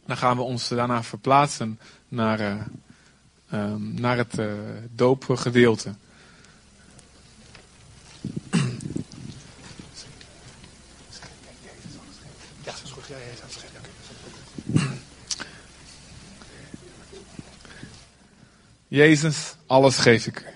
dan 0.06 0.16
gaan 0.16 0.36
we 0.36 0.42
ons 0.42 0.68
daarna 0.68 1.02
verplaatsen 1.02 1.80
naar, 2.08 2.40
uh, 2.40 2.62
um, 3.52 3.94
naar 4.00 4.16
het 4.16 4.38
uh, 4.38 4.52
doopgedeelte. 4.90 5.94
Jezus, 18.88 19.54
alles 19.66 19.96
geef 19.96 20.26
ik 20.26 20.40
u. 20.40 20.55